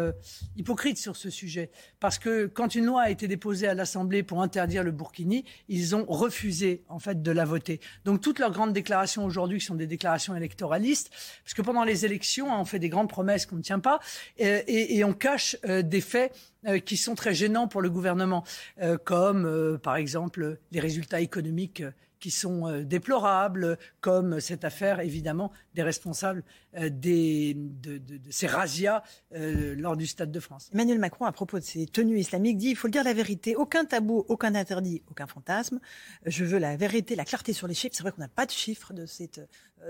hypocrites 0.56 0.97
sur 0.97 1.15
ce 1.15 1.29
sujet. 1.29 1.69
Parce 2.00 2.19
que 2.19 2.45
quand 2.45 2.75
une 2.75 2.85
loi 2.85 3.03
a 3.03 3.09
été 3.09 3.27
déposée 3.27 3.68
à 3.68 3.73
l'Assemblée 3.73 4.23
pour 4.23 4.41
interdire 4.41 4.83
le 4.83 4.91
burkini, 4.91 5.45
ils 5.68 5.95
ont 5.95 6.06
refusé, 6.07 6.83
en 6.88 7.00
fait, 7.00 7.21
de 7.21 7.31
la 7.31 7.45
voter. 7.45 7.79
Donc, 8.06 8.21
toutes 8.21 8.39
leurs 8.39 8.51
grandes 8.51 8.73
déclarations 8.73 9.25
aujourd'hui, 9.25 9.59
qui 9.59 9.65
sont 9.65 9.75
des 9.75 9.88
déclarations 9.88 10.35
électoralistes, 10.35 11.11
que 11.56 11.62
pendant 11.62 11.84
les 11.84 12.06
élections, 12.06 12.54
hein, 12.54 12.57
on 12.60 12.66
fait 12.66 12.80
des 12.80 12.90
grandes 12.90 13.10
promesses 13.10 13.46
qu'on 13.46 13.56
ne 13.56 13.62
tient 13.62 13.80
pas 13.80 14.00
et, 14.38 15.04
on 15.04 15.14
cache 15.14 15.57
euh, 15.66 15.81
des 15.81 16.02
faits 16.02 16.35
euh, 16.68 16.80
qui 16.80 16.97
sont 16.97 17.16
très 17.16 17.33
gênants 17.33 17.68
pour 17.68 17.81
le 17.81 17.90
gouvernement, 17.90 18.44
euh, 18.81 18.97
comme 18.97 19.80
par 19.81 19.95
exemple 19.95 20.59
les 20.71 20.80
résultats 20.80 21.21
économiques 21.21 21.83
qui 22.26 22.31
sont 22.31 22.68
euh, 22.68 22.83
déplorables, 22.83 23.78
comme 24.02 24.40
cette 24.40 24.66
affaire, 24.66 25.00
évidemment, 25.00 25.52
des 25.75 25.83
responsables 25.83 26.44
euh, 26.77 26.89
des, 26.89 27.53
de, 27.55 28.01
ces 28.31 28.47
razzias 28.47 29.03
euh, 29.35 29.75
lors 29.77 29.95
du 29.95 30.07
Stade 30.07 30.31
de 30.31 30.39
France. 30.39 30.69
Emmanuel 30.73 30.97
Macron, 30.97 31.25
à 31.25 31.31
propos 31.31 31.59
de 31.59 31.63
ces 31.63 31.85
tenues 31.85 32.19
islamiques, 32.19 32.57
dit 32.57 32.69
il 32.69 32.75
faut 32.75 32.87
dire 32.87 33.03
la 33.03 33.13
vérité. 33.13 33.55
Aucun 33.55 33.85
tabou, 33.85 34.25
aucun 34.27 34.55
interdit, 34.55 35.03
aucun 35.11 35.27
fantasme. 35.27 35.79
Je 36.25 36.44
veux 36.44 36.57
la 36.57 36.75
vérité, 36.77 37.15
la 37.15 37.25
clarté 37.25 37.53
sur 37.53 37.67
les 37.67 37.75
chiffres. 37.75 37.94
C'est 37.95 38.03
vrai 38.03 38.11
qu'on 38.11 38.21
n'a 38.21 38.27
pas 38.27 38.45
de 38.45 38.51
chiffres 38.51 38.94
de 38.94 39.05
cette, 39.05 39.41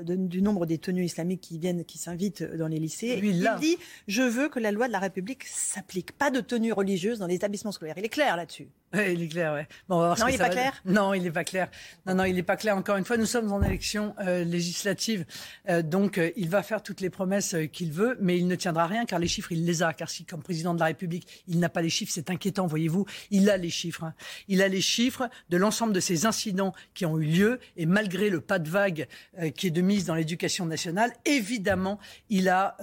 du 0.01 0.41
nombre 0.41 0.65
des 0.65 0.77
tenues 0.77 1.05
islamiques 1.05 1.41
qui 1.41 1.59
viennent, 1.59 1.85
qui 1.85 1.97
s'invitent 1.97 2.43
dans 2.43 2.67
les 2.67 2.79
lycées. 2.79 3.15
Lui, 3.17 3.29
il 3.29 3.49
dit 3.61 3.77
je 4.07 4.23
veux 4.23 4.49
que 4.49 4.59
la 4.59 4.71
loi 4.71 4.87
de 4.87 4.91
la 4.91 4.99
République 4.99 5.43
s'applique. 5.45 6.11
Pas 6.13 6.31
de 6.31 6.41
tenue 6.41 6.73
religieuse 6.73 7.19
dans 7.19 7.27
les 7.27 7.35
établissements 7.35 7.71
scolaires. 7.71 7.95
Il 7.97 8.05
est 8.05 8.09
clair 8.09 8.35
là-dessus. 8.35 8.67
Il 8.93 9.21
est 9.23 9.27
clair, 9.27 9.53
ouais. 9.53 9.67
non, 9.89 10.15
il 10.27 10.31
n'est 10.31 10.37
pas 10.37 10.49
clair 10.49 10.81
Non, 10.85 11.13
il 11.13 11.23
n'est 11.23 11.31
pas 11.31 11.43
clair. 11.43 11.69
Non, 12.05 12.15
non, 12.15 12.23
il 12.23 12.35
n'est 12.35 12.43
pas 12.43 12.55
clair. 12.55 12.77
Encore 12.77 12.97
une 12.97 13.05
fois, 13.05 13.17
nous 13.17 13.25
sommes 13.25 13.51
en 13.51 13.61
élection 13.61 14.15
euh, 14.19 14.43
législative. 14.43 15.25
Euh, 15.69 15.74
donc, 15.81 16.17
euh, 16.17 16.31
il 16.35 16.49
va 16.49 16.63
faire 16.63 16.83
toutes 16.83 17.01
les 17.01 17.09
promesses 17.09 17.55
qu'il 17.71 17.91
veut, 17.91 18.17
mais 18.19 18.37
il 18.37 18.47
ne 18.47 18.55
tiendra 18.55 18.87
rien 18.87 19.05
car 19.05 19.19
les 19.19 19.27
chiffres, 19.27 19.51
il 19.51 19.65
les 19.65 19.83
a. 19.83 19.93
Car 19.93 20.09
si, 20.09 20.25
comme 20.25 20.41
président 20.41 20.73
de 20.73 20.79
la 20.79 20.87
République, 20.87 21.43
il 21.47 21.59
n'a 21.59 21.69
pas 21.69 21.81
les 21.81 21.89
chiffres, 21.89 22.11
c'est 22.13 22.29
inquiétant, 22.29 22.67
voyez-vous. 22.67 23.05
Il 23.31 23.49
a 23.49 23.57
les 23.57 23.69
chiffres. 23.69 24.03
Hein. 24.03 24.13
Il 24.47 24.61
a 24.61 24.67
les 24.67 24.81
chiffres 24.81 25.29
de 25.49 25.57
l'ensemble 25.57 25.93
de 25.93 25.99
ces 25.99 26.25
incidents 26.25 26.73
qui 26.93 27.05
ont 27.05 27.19
eu 27.19 27.25
lieu. 27.25 27.59
Et 27.77 27.85
malgré 27.85 28.29
le 28.29 28.41
pas 28.41 28.59
de 28.59 28.69
vague 28.69 29.07
qui 29.55 29.67
est 29.67 29.71
de 29.71 29.81
mise 29.81 30.05
dans 30.05 30.15
l'éducation 30.15 30.65
nationale, 30.65 31.11
évidemment, 31.25 31.99
il 32.29 32.49
a, 32.49 32.77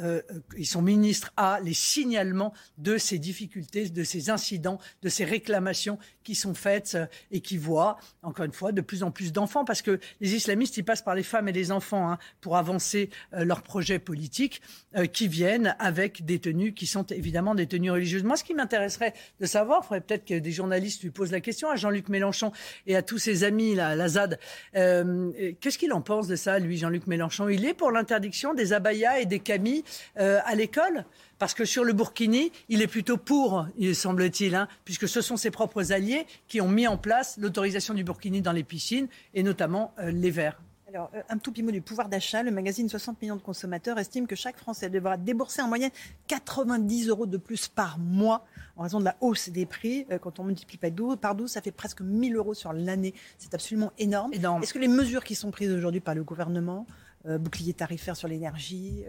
son 0.62 0.82
ministre 0.82 1.32
a 1.36 1.60
les 1.60 1.74
signalements 1.74 2.52
de 2.78 2.98
ces 2.98 3.18
difficultés, 3.18 3.88
de 3.88 4.04
ces 4.04 4.30
incidents, 4.30 4.78
de 5.02 5.08
ces 5.08 5.24
réclamations 5.24 5.98
qui 6.22 6.34
sont 6.34 6.54
faites 6.54 6.94
euh, 6.94 7.06
et 7.30 7.40
qui 7.40 7.56
voient, 7.56 7.98
encore 8.22 8.44
une 8.44 8.52
fois, 8.52 8.72
de 8.72 8.80
plus 8.80 9.02
en 9.02 9.10
plus 9.10 9.32
d'enfants, 9.32 9.64
parce 9.64 9.82
que 9.82 9.98
les 10.20 10.34
islamistes, 10.34 10.76
ils 10.76 10.84
passent 10.84 11.02
par 11.02 11.14
les 11.14 11.22
femmes 11.22 11.48
et 11.48 11.52
les 11.52 11.72
enfants 11.72 12.10
hein, 12.10 12.18
pour 12.40 12.56
avancer 12.56 12.81
euh, 12.94 13.44
leurs 13.44 13.62
projets 13.62 13.98
politiques, 13.98 14.62
euh, 14.96 15.06
qui 15.06 15.28
viennent 15.28 15.74
avec 15.78 16.24
des 16.24 16.38
tenues 16.38 16.74
qui 16.74 16.86
sont 16.86 17.04
évidemment 17.04 17.54
des 17.54 17.66
tenues 17.66 17.90
religieuses. 17.90 18.24
Moi, 18.24 18.36
ce 18.36 18.44
qui 18.44 18.54
m'intéresserait 18.54 19.14
de 19.40 19.46
savoir, 19.46 19.80
il 19.82 19.86
faudrait 19.86 20.00
peut-être 20.00 20.24
que 20.24 20.38
des 20.38 20.52
journalistes 20.52 21.02
lui 21.02 21.10
posent 21.10 21.32
la 21.32 21.40
question 21.40 21.70
à 21.70 21.76
Jean-Luc 21.76 22.08
Mélenchon 22.08 22.52
et 22.86 22.96
à 22.96 23.02
tous 23.02 23.18
ses 23.18 23.44
amis, 23.44 23.78
à 23.78 23.94
la 23.96 24.08
ZAD, 24.08 24.38
qu'est-ce 24.72 25.78
qu'il 25.78 25.92
en 25.92 26.00
pense 26.00 26.28
de 26.28 26.36
ça, 26.36 26.58
lui, 26.58 26.76
Jean-Luc 26.76 27.06
Mélenchon? 27.06 27.48
Il 27.48 27.64
est 27.64 27.74
pour 27.74 27.90
l'interdiction 27.90 28.54
des 28.54 28.72
abayas 28.72 29.20
et 29.20 29.26
des 29.26 29.38
camis 29.38 29.84
euh, 30.18 30.40
à 30.44 30.54
l'école? 30.54 31.04
Parce 31.38 31.54
que 31.54 31.64
sur 31.64 31.82
le 31.84 31.92
Burkini, 31.92 32.52
il 32.68 32.82
est 32.82 32.86
plutôt 32.86 33.16
pour, 33.16 33.66
il 33.76 33.96
semble-t-il, 33.96 34.54
hein, 34.54 34.68
puisque 34.84 35.08
ce 35.08 35.20
sont 35.20 35.36
ses 35.36 35.50
propres 35.50 35.92
alliés 35.92 36.26
qui 36.46 36.60
ont 36.60 36.68
mis 36.68 36.86
en 36.86 36.96
place 36.96 37.36
l'autorisation 37.40 37.94
du 37.94 38.04
Burkini 38.04 38.42
dans 38.42 38.52
les 38.52 38.62
piscines, 38.62 39.08
et 39.34 39.42
notamment 39.42 39.92
euh, 39.98 40.10
les 40.12 40.30
verts. 40.30 40.60
Alors, 40.94 41.10
euh, 41.14 41.22
un 41.30 41.38
tout 41.38 41.52
petit 41.52 41.62
mot 41.62 41.70
du 41.70 41.80
pouvoir 41.80 42.10
d'achat. 42.10 42.42
Le 42.42 42.50
magazine 42.50 42.86
60 42.86 43.22
millions 43.22 43.36
de 43.36 43.40
consommateurs 43.40 43.98
estime 43.98 44.26
que 44.26 44.36
chaque 44.36 44.58
Français 44.58 44.90
devra 44.90 45.16
débourser 45.16 45.62
en 45.62 45.68
moyenne 45.68 45.90
90 46.26 47.08
euros 47.08 47.24
de 47.24 47.38
plus 47.38 47.66
par 47.66 47.98
mois 47.98 48.44
en 48.76 48.82
raison 48.82 49.00
de 49.00 49.06
la 49.06 49.16
hausse 49.22 49.48
des 49.48 49.64
prix. 49.64 50.06
Euh, 50.10 50.18
quand 50.18 50.38
on 50.38 50.44
multiplie 50.44 50.78
par 51.18 51.34
12, 51.34 51.50
ça 51.50 51.62
fait 51.62 51.70
presque 51.70 52.02
1000 52.02 52.36
euros 52.36 52.52
sur 52.52 52.74
l'année. 52.74 53.14
C'est 53.38 53.54
absolument 53.54 53.90
énorme. 53.96 54.34
Est-ce 54.34 54.74
que 54.74 54.78
les 54.78 54.88
mesures 54.88 55.24
qui 55.24 55.34
sont 55.34 55.50
prises 55.50 55.72
aujourd'hui 55.72 56.00
par 56.00 56.14
le 56.14 56.24
gouvernement, 56.24 56.86
euh, 57.24 57.38
bouclier 57.38 57.72
tarifaire 57.72 58.16
sur 58.16 58.28
l'énergie, 58.28 59.04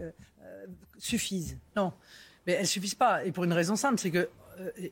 suffisent? 0.96 1.58
Non, 1.76 1.92
mais 2.46 2.54
elles 2.54 2.66
suffisent 2.66 2.94
pas. 2.94 3.26
Et 3.26 3.32
pour 3.32 3.44
une 3.44 3.52
raison 3.52 3.76
simple, 3.76 3.98
c'est 3.98 4.10
que, 4.10 4.30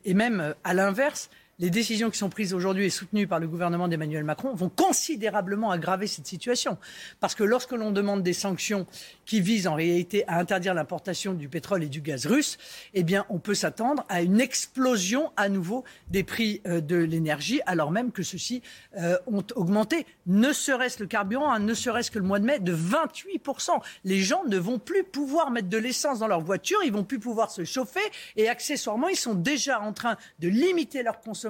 et 0.03 0.13
même 0.13 0.53
à 0.63 0.75
l'inverse, 0.75 1.31
les 1.59 1.69
décisions 1.69 2.09
qui 2.09 2.17
sont 2.17 2.29
prises 2.29 2.53
aujourd'hui 2.53 2.85
et 2.85 2.89
soutenues 2.89 3.27
par 3.27 3.39
le 3.39 3.47
gouvernement 3.47 3.87
d'Emmanuel 3.87 4.23
Macron 4.23 4.55
vont 4.55 4.69
considérablement 4.69 5.69
aggraver 5.69 6.07
cette 6.07 6.25
situation. 6.25 6.77
Parce 7.19 7.35
que 7.35 7.43
lorsque 7.43 7.73
l'on 7.73 7.91
demande 7.91 8.23
des 8.23 8.33
sanctions 8.33 8.87
qui 9.25 9.39
visent 9.39 9.67
en 9.67 9.75
réalité 9.75 10.23
à 10.27 10.39
interdire 10.39 10.73
l'importation 10.73 11.33
du 11.33 11.47
pétrole 11.49 11.83
et 11.83 11.89
du 11.89 12.01
gaz 12.01 12.25
russe, 12.25 12.57
eh 12.95 13.03
bien, 13.03 13.25
on 13.29 13.37
peut 13.37 13.53
s'attendre 13.53 14.03
à 14.09 14.21
une 14.21 14.41
explosion 14.41 15.31
à 15.37 15.47
nouveau 15.47 15.83
des 16.09 16.23
prix 16.23 16.61
euh, 16.65 16.81
de 16.81 16.95
l'énergie, 16.95 17.61
alors 17.67 17.91
même 17.91 18.11
que 18.11 18.23
ceux-ci 18.23 18.63
euh, 18.97 19.17
ont 19.27 19.45
augmenté, 19.55 20.07
ne 20.25 20.53
serait-ce 20.53 20.99
le 21.01 21.07
carburant, 21.07 21.51
hein, 21.51 21.59
ne 21.59 21.73
serait-ce 21.73 22.09
que 22.09 22.19
le 22.19 22.25
mois 22.25 22.39
de 22.39 22.45
mai, 22.45 22.59
de 22.59 22.75
28%. 22.75 23.79
Les 24.05 24.19
gens 24.19 24.43
ne 24.45 24.57
vont 24.57 24.79
plus 24.79 25.03
pouvoir 25.03 25.51
mettre 25.51 25.69
de 25.69 25.77
l'essence 25.77 26.19
dans 26.19 26.27
leur 26.27 26.41
voiture, 26.41 26.79
ils 26.83 26.91
vont 26.91 27.03
plus 27.03 27.19
pouvoir 27.19 27.51
se 27.51 27.63
chauffer 27.63 27.99
et 28.35 28.49
accessoirement, 28.49 29.07
ils 29.07 29.15
sont 29.15 29.35
déjà 29.35 29.79
en 29.79 29.93
train 29.93 30.17
de 30.39 30.47
limiter 30.47 31.03
leur 31.03 31.21
consommation 31.21 31.42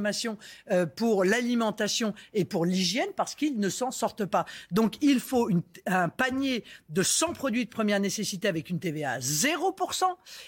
euh, 0.72 0.86
pour 0.86 1.24
l'alimentation 1.24 2.14
et 2.34 2.46
pour 2.46 2.66
l'hygiène 2.66 3.10
parce 3.16 3.36
qu'ils 3.36 3.60
ne 3.60 3.70
s'en 3.70 3.92
sortent 3.92 4.26
pas. 4.26 4.46
Donc 4.72 4.96
il 5.02 5.20
faut 5.20 5.50
un 5.86 6.10
panier 6.10 6.64
de 6.90 7.04
100 7.04 7.34
produits 7.34 7.66
de 7.66 7.70
première 7.70 8.00
nécessité 8.00 8.48
avec 8.48 8.70
une 8.70 8.80
TVA 8.80 9.14
à 9.14 9.20
0% 9.20 10.04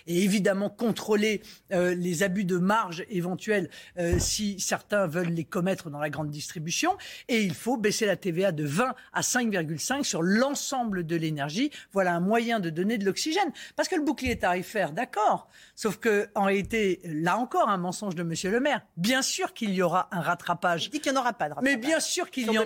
et 0.08 0.24
évidemment 0.24 0.70
contrôler 0.70 1.42
euh, 1.72 1.94
les 1.96 2.24
abus 2.24 2.46
de 2.46 2.58
marge 2.58 3.06
éventuels 3.10 3.70
euh, 3.98 4.18
si 4.20 4.60
certains 4.60 5.08
veulent 5.08 5.30
les 5.30 5.44
commettre 5.44 5.90
dans 5.90 6.00
la 6.00 6.10
grande 6.10 6.30
distribution. 6.30 6.98
Et 7.28 7.42
il 7.42 7.54
faut 7.54 7.78
baisser 7.78 8.06
la 8.06 8.16
TVA 8.16 8.52
de 8.52 8.64
20 8.64 8.96
à 9.14 9.22
5,5 9.22 10.04
sur 10.04 10.22
l'ensemble 10.22 11.06
de 11.06 11.16
l'énergie. 11.16 11.72
Voilà 11.92 12.16
un 12.16 12.20
moyen 12.20 12.60
de 12.60 12.70
donner 12.70 12.98
de 12.98 13.06
l'oxygène. 13.06 13.52
Parce 13.76 13.88
que 13.88 13.96
le 13.96 14.04
bouclier 14.04 14.38
tarifaire, 14.38 14.92
d'accord. 14.92 15.50
Sauf 15.76 15.98
que, 15.98 16.30
en 16.36 16.44
réalité, 16.44 17.02
là 17.04 17.38
encore, 17.38 17.70
un 17.70 17.78
mensonge 17.78 18.16
de 18.16 18.24
Monsieur 18.24 18.52
le 18.52 18.60
maire. 18.60 18.82
Bien 18.98 19.22
sûr 19.22 19.35
sûr 19.36 19.54
qu'il 19.54 19.74
y 19.74 19.82
aura 19.82 20.08
un 20.12 20.22
rattrapage. 20.22 20.86
Il 20.86 20.92
dit 20.92 21.02
qu'il 21.02 21.12
n'y 21.12 21.18
en 21.18 21.22
aura 21.22 21.34
pas 21.34 21.50
de 21.50 21.56
rattrapage. 21.56 21.74
Mais 21.74 21.78
bien 21.78 22.00
sûr 22.00 22.30
qu'il 22.32 22.52
y 22.52 22.58
en 22.58 22.66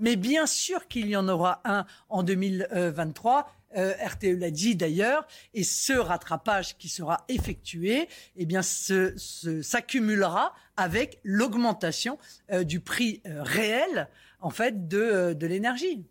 Mais 0.00 0.16
bien 0.16 0.46
sûr 0.46 0.88
qu'il 0.88 1.06
y 1.06 1.16
en 1.16 1.28
aura 1.28 1.60
un 1.64 1.86
en 2.08 2.22
2023. 2.22 3.52
Euh, 3.76 3.92
RTE 4.02 4.38
l'a 4.38 4.50
dit 4.50 4.76
d'ailleurs, 4.76 5.26
et 5.52 5.62
ce 5.62 5.92
rattrapage 5.92 6.78
qui 6.78 6.88
sera 6.88 7.26
effectué, 7.28 8.08
eh 8.36 8.46
bien, 8.46 8.62
s'accumulera 8.62 10.54
avec 10.78 11.20
l'augmentation 11.22 12.18
euh, 12.50 12.64
du 12.64 12.80
prix 12.80 13.20
euh, 13.26 13.42
réel, 13.42 14.08
en 14.40 14.48
fait, 14.48 14.88
de, 14.88 15.34
de 15.34 15.46
l'énergie 15.46 16.06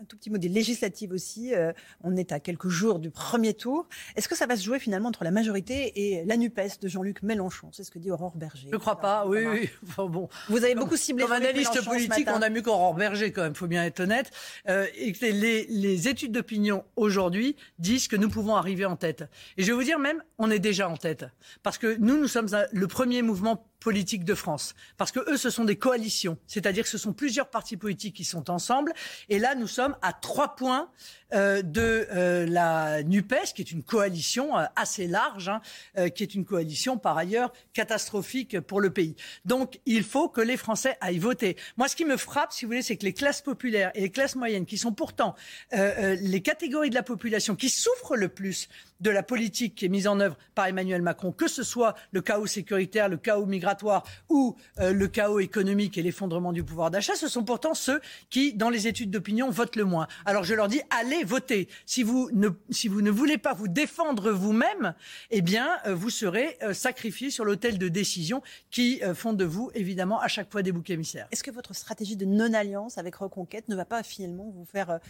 un 0.00 0.04
tout 0.04 0.16
petit 0.16 0.30
mot 0.30 0.38
des 0.38 0.48
législatives 0.48 1.12
aussi. 1.12 1.54
Euh, 1.54 1.72
on 2.02 2.16
est 2.16 2.32
à 2.32 2.40
quelques 2.40 2.68
jours 2.68 2.98
du 2.98 3.10
premier 3.10 3.52
tour. 3.52 3.86
Est-ce 4.16 4.28
que 4.28 4.36
ça 4.36 4.46
va 4.46 4.56
se 4.56 4.64
jouer 4.64 4.78
finalement 4.78 5.08
entre 5.08 5.24
la 5.24 5.30
majorité 5.30 5.92
et 5.94 6.24
la 6.24 6.36
NUPES 6.36 6.80
de 6.80 6.88
Jean-Luc 6.88 7.22
Mélenchon? 7.22 7.68
C'est 7.72 7.84
ce 7.84 7.90
que 7.90 7.98
dit 7.98 8.10
Aurore 8.10 8.34
Berger. 8.34 8.68
Je 8.68 8.72
ne 8.72 8.78
crois 8.78 8.98
pas, 9.00 9.26
oui, 9.26 9.44
oui. 9.44 9.68
bon. 9.96 10.28
Vous 10.48 10.64
avez 10.64 10.74
beaucoup 10.74 10.96
ciblé 10.96 11.24
Comme 11.24 11.32
analyste 11.32 11.84
politique, 11.84 12.28
on 12.34 12.40
a 12.40 12.48
mieux 12.48 12.62
qu'Aurore 12.62 12.94
Berger 12.94 13.30
quand 13.32 13.42
même, 13.42 13.52
il 13.52 13.58
faut 13.58 13.66
bien 13.66 13.84
être 13.84 14.00
honnête. 14.00 14.30
Euh, 14.68 14.86
et 14.96 15.12
les, 15.20 15.66
les 15.66 16.08
études 16.08 16.32
d'opinion 16.32 16.84
aujourd'hui 16.96 17.56
disent 17.78 18.08
que 18.08 18.16
nous 18.16 18.30
pouvons 18.30 18.56
arriver 18.56 18.86
en 18.86 18.96
tête. 18.96 19.24
Et 19.58 19.62
je 19.62 19.66
vais 19.66 19.74
vous 19.74 19.84
dire 19.84 19.98
même, 19.98 20.22
on 20.38 20.50
est 20.50 20.58
déjà 20.58 20.88
en 20.88 20.96
tête. 20.96 21.26
Parce 21.62 21.76
que 21.76 21.96
nous, 21.98 22.18
nous 22.18 22.28
sommes 22.28 22.48
le 22.72 22.86
premier 22.86 23.20
mouvement 23.20 23.69
politique 23.80 24.24
de 24.24 24.34
France. 24.34 24.74
Parce 24.96 25.10
que 25.10 25.20
eux, 25.30 25.36
ce 25.36 25.50
sont 25.50 25.64
des 25.64 25.76
coalitions. 25.76 26.38
C'est-à-dire 26.46 26.84
que 26.84 26.90
ce 26.90 26.98
sont 26.98 27.12
plusieurs 27.12 27.48
partis 27.48 27.76
politiques 27.76 28.14
qui 28.14 28.24
sont 28.24 28.50
ensemble. 28.50 28.92
Et 29.28 29.38
là, 29.38 29.54
nous 29.54 29.66
sommes 29.66 29.96
à 30.02 30.12
trois 30.12 30.54
points 30.54 30.90
euh, 31.32 31.62
de 31.62 32.08
euh, 32.12 32.44
la 32.46 33.02
NUPES, 33.02 33.54
qui 33.54 33.62
est 33.62 33.70
une 33.70 33.82
coalition 33.82 34.58
euh, 34.58 34.64
assez 34.74 35.06
large, 35.06 35.48
hein, 35.48 36.10
qui 36.10 36.22
est 36.22 36.34
une 36.34 36.44
coalition 36.44 36.98
par 36.98 37.16
ailleurs 37.16 37.52
catastrophique 37.72 38.60
pour 38.60 38.80
le 38.80 38.90
pays. 38.90 39.16
Donc, 39.44 39.80
il 39.86 40.02
faut 40.02 40.28
que 40.28 40.40
les 40.40 40.56
Français 40.56 40.96
aillent 41.00 41.18
voter. 41.18 41.56
Moi, 41.76 41.88
ce 41.88 41.96
qui 41.96 42.04
me 42.04 42.16
frappe, 42.16 42.52
si 42.52 42.64
vous 42.64 42.70
voulez, 42.70 42.82
c'est 42.82 42.96
que 42.96 43.04
les 43.04 43.14
classes 43.14 43.40
populaires 43.40 43.90
et 43.94 44.00
les 44.02 44.10
classes 44.10 44.36
moyennes, 44.36 44.66
qui 44.66 44.78
sont 44.78 44.92
pourtant 44.92 45.34
les 45.72 46.42
catégories 46.42 46.90
de 46.90 46.94
la 46.94 47.02
population 47.02 47.56
qui 47.56 47.70
souffrent 47.70 48.16
le 48.16 48.28
plus 48.28 48.68
de 49.00 49.10
la 49.10 49.22
politique 49.22 49.74
qui 49.74 49.86
est 49.86 49.88
mise 49.88 50.06
en 50.06 50.20
œuvre 50.20 50.36
par 50.54 50.66
Emmanuel 50.66 51.02
Macron, 51.02 51.32
que 51.32 51.48
ce 51.48 51.62
soit 51.62 51.94
le 52.12 52.20
chaos 52.20 52.46
sécuritaire, 52.46 53.08
le 53.08 53.16
chaos 53.16 53.46
migratoire 53.46 54.04
ou 54.28 54.56
le 54.78 55.06
chaos 55.06 55.40
économique 55.40 55.98
et 55.98 56.02
l'effondrement 56.02 56.52
du 56.52 56.64
pouvoir 56.64 56.90
d'achat, 56.90 57.14
ce 57.14 57.28
sont 57.28 57.44
pourtant 57.44 57.74
ceux 57.74 58.00
qui, 58.28 58.54
dans 58.54 58.70
les 58.70 58.86
études 58.86 59.10
d'opinion, 59.10 59.50
votent 59.50 59.76
le 59.76 59.84
moins. 59.84 60.06
Alors 60.24 60.44
je 60.44 60.54
leur 60.54 60.68
dis, 60.68 60.80
allez 60.90 61.24
voter. 61.24 61.68
Si 61.86 62.02
vous 62.02 62.30
ne, 62.32 62.48
si 62.70 62.88
vous 62.88 63.02
ne 63.02 63.10
voulez 63.10 63.38
pas 63.38 63.54
vous 63.54 63.68
défendre 63.68 64.30
vous-même, 64.30 64.94
eh 65.30 65.42
bien, 65.42 65.78
euh, 65.86 65.94
vous 65.94 66.10
serez 66.10 66.56
euh, 66.62 66.72
sacrifié 66.74 67.30
sur 67.30 67.44
l'autel 67.44 67.78
de 67.78 67.88
décisions 67.88 68.42
qui 68.70 69.02
euh, 69.02 69.14
font 69.14 69.32
de 69.32 69.44
vous, 69.44 69.70
évidemment, 69.74 70.20
à 70.20 70.28
chaque 70.28 70.50
fois 70.50 70.62
des 70.62 70.72
boucs 70.72 70.90
émissaires. 70.90 71.28
Est-ce 71.30 71.42
que 71.42 71.50
votre 71.50 71.74
stratégie 71.74 72.16
de 72.16 72.24
non-alliance 72.24 72.98
avec 72.98 73.16
Reconquête 73.16 73.68
ne 73.68 73.76
va 73.76 73.84
pas 73.84 74.02
finalement 74.02 74.50
vous 74.54 74.64
faire 74.64 75.00